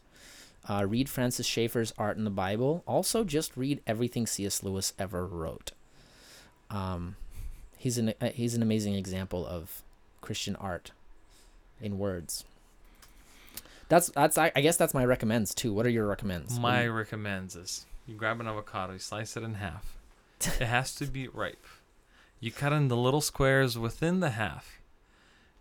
Uh, 0.70 0.86
read 0.86 1.08
Francis 1.10 1.46
Schaeffer's 1.48 1.94
Art 1.98 2.18
and 2.18 2.26
the 2.26 2.32
Bible. 2.32 2.84
Also, 2.86 3.24
just 3.24 3.56
read 3.56 3.82
everything 3.88 4.28
C.S. 4.28 4.64
Lewis 4.64 4.94
ever 5.00 5.26
wrote. 5.26 5.72
Um, 6.70 7.16
he's 7.78 7.98
an 7.98 8.14
uh, 8.20 8.30
he's 8.30 8.54
an 8.54 8.62
amazing 8.62 8.96
example 8.96 9.46
of 9.48 9.82
Christian 10.20 10.56
art 10.58 10.92
in 11.82 11.98
words. 11.98 12.44
That's 13.90 14.10
that's 14.10 14.38
I, 14.38 14.52
I 14.56 14.62
guess 14.62 14.76
that's 14.76 14.94
my 14.94 15.06
recommends 15.06 15.56
too. 15.56 15.74
What 15.74 15.86
are 15.86 15.90
your 15.90 16.06
recommends? 16.08 16.60
My 16.60 16.84
you- 16.84 16.92
recommends 16.92 17.56
is 17.56 17.86
you 18.06 18.16
grab 18.16 18.42
an 18.42 18.48
avocado, 18.48 18.94
you 18.94 19.00
slice 19.00 19.38
it 19.38 19.44
in 19.44 19.56
half. 19.56 19.96
it 20.42 20.66
has 20.66 20.94
to 20.96 21.06
be 21.06 21.28
ripe. 21.30 21.66
You 22.40 22.52
cut 22.52 22.74
in 22.74 22.90
the 22.90 22.98
little 22.98 23.22
squares 23.22 23.78
within 23.78 24.20
the 24.20 24.32
half. 24.32 24.77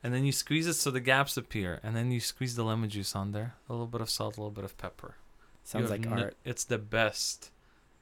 And 0.02 0.14
then 0.14 0.24
you 0.24 0.32
squeeze 0.32 0.66
it 0.66 0.74
so 0.74 0.90
the 0.90 1.00
gaps 1.00 1.37
appear. 1.37 1.80
And 1.82 1.96
then 1.96 2.11
you 2.11 2.20
squeeze 2.20 2.54
the 2.54 2.62
lemon 2.64 2.88
juice 2.90 3.16
on 3.16 3.32
there. 3.32 3.54
A 3.68 3.72
little 3.72 3.87
bit 3.87 4.00
of 4.00 4.11
salt, 4.11 4.37
a 4.37 4.40
little 4.40 4.50
bit 4.52 4.64
of 4.64 4.76
pepper. 4.78 5.16
Sounds 5.64 5.90
like 5.90 6.06
n- 6.06 6.12
art. 6.12 6.37
It's 6.44 6.64
the 6.64 6.78
best 6.78 7.50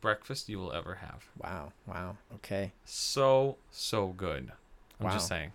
breakfast 0.00 0.48
you 0.50 0.58
will 0.58 0.72
ever 0.72 0.96
have. 0.96 1.24
Wow, 1.42 1.72
wow. 1.86 2.18
Okay. 2.34 2.72
So, 2.84 3.56
so 3.70 4.08
good. 4.08 4.52
I'm 5.00 5.10
just 5.12 5.28
saying. 5.28 5.52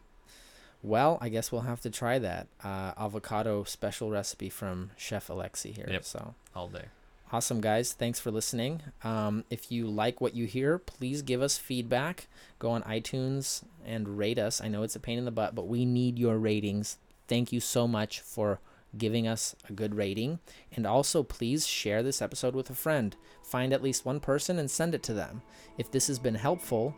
Well, 0.81 1.17
I 1.21 1.29
guess 1.29 1.51
we'll 1.51 1.61
have 1.61 1.81
to 1.81 1.89
try 1.89 2.19
that 2.19 2.47
uh, 2.63 2.93
avocado 2.97 3.63
special 3.63 4.09
recipe 4.09 4.49
from 4.49 4.91
Chef 4.97 5.27
Aleksey 5.27 5.75
here. 5.75 5.87
Yep. 5.89 6.05
So 6.05 6.35
All 6.55 6.67
day. 6.67 6.85
Awesome, 7.31 7.61
guys! 7.61 7.93
Thanks 7.93 8.19
for 8.19 8.31
listening. 8.31 8.81
Um, 9.03 9.43
if 9.49 9.71
you 9.71 9.87
like 9.87 10.21
what 10.21 10.35
you 10.35 10.45
hear, 10.45 10.77
please 10.77 11.21
give 11.21 11.41
us 11.41 11.57
feedback. 11.57 12.27
Go 12.59 12.71
on 12.71 12.83
iTunes 12.83 13.63
and 13.85 14.17
rate 14.17 14.39
us. 14.39 14.61
I 14.61 14.67
know 14.67 14.83
it's 14.83 14.95
a 14.95 14.99
pain 14.99 15.17
in 15.17 15.25
the 15.25 15.31
butt, 15.31 15.55
but 15.55 15.67
we 15.67 15.85
need 15.85 16.19
your 16.19 16.37
ratings. 16.37 16.97
Thank 17.27 17.51
you 17.51 17.59
so 17.59 17.87
much 17.87 18.21
for 18.21 18.59
giving 18.97 19.27
us 19.27 19.55
a 19.69 19.73
good 19.73 19.95
rating. 19.95 20.39
And 20.75 20.85
also, 20.85 21.23
please 21.23 21.67
share 21.67 22.01
this 22.01 22.21
episode 22.21 22.55
with 22.55 22.69
a 22.69 22.75
friend. 22.75 23.15
Find 23.43 23.71
at 23.71 23.83
least 23.83 24.05
one 24.05 24.19
person 24.19 24.59
and 24.59 24.69
send 24.69 24.95
it 24.95 25.03
to 25.03 25.13
them. 25.13 25.41
If 25.77 25.91
this 25.91 26.07
has 26.07 26.19
been 26.19 26.35
helpful, 26.35 26.95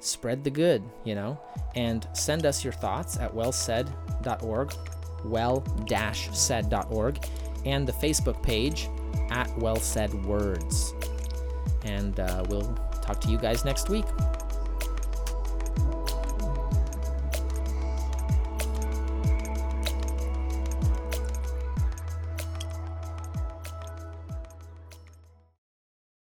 spread 0.00 0.44
the 0.44 0.50
good, 0.50 0.82
you 1.04 1.14
know, 1.14 1.40
and 1.74 2.06
send 2.12 2.46
us 2.46 2.64
your 2.64 2.72
thoughts 2.72 3.18
at 3.18 3.34
wellsaid.org, 3.34 4.74
well-said.org, 5.24 5.98
and 7.64 7.88
the 7.88 7.92
Facebook 7.92 8.42
page 8.42 8.88
at 9.30 9.56
Well 9.58 9.76
Said 9.76 10.12
Words. 10.24 10.94
And 11.84 12.18
uh, 12.18 12.44
we'll 12.48 12.74
talk 13.02 13.20
to 13.22 13.30
you 13.30 13.38
guys 13.38 13.64
next 13.64 13.88
week. 13.88 14.06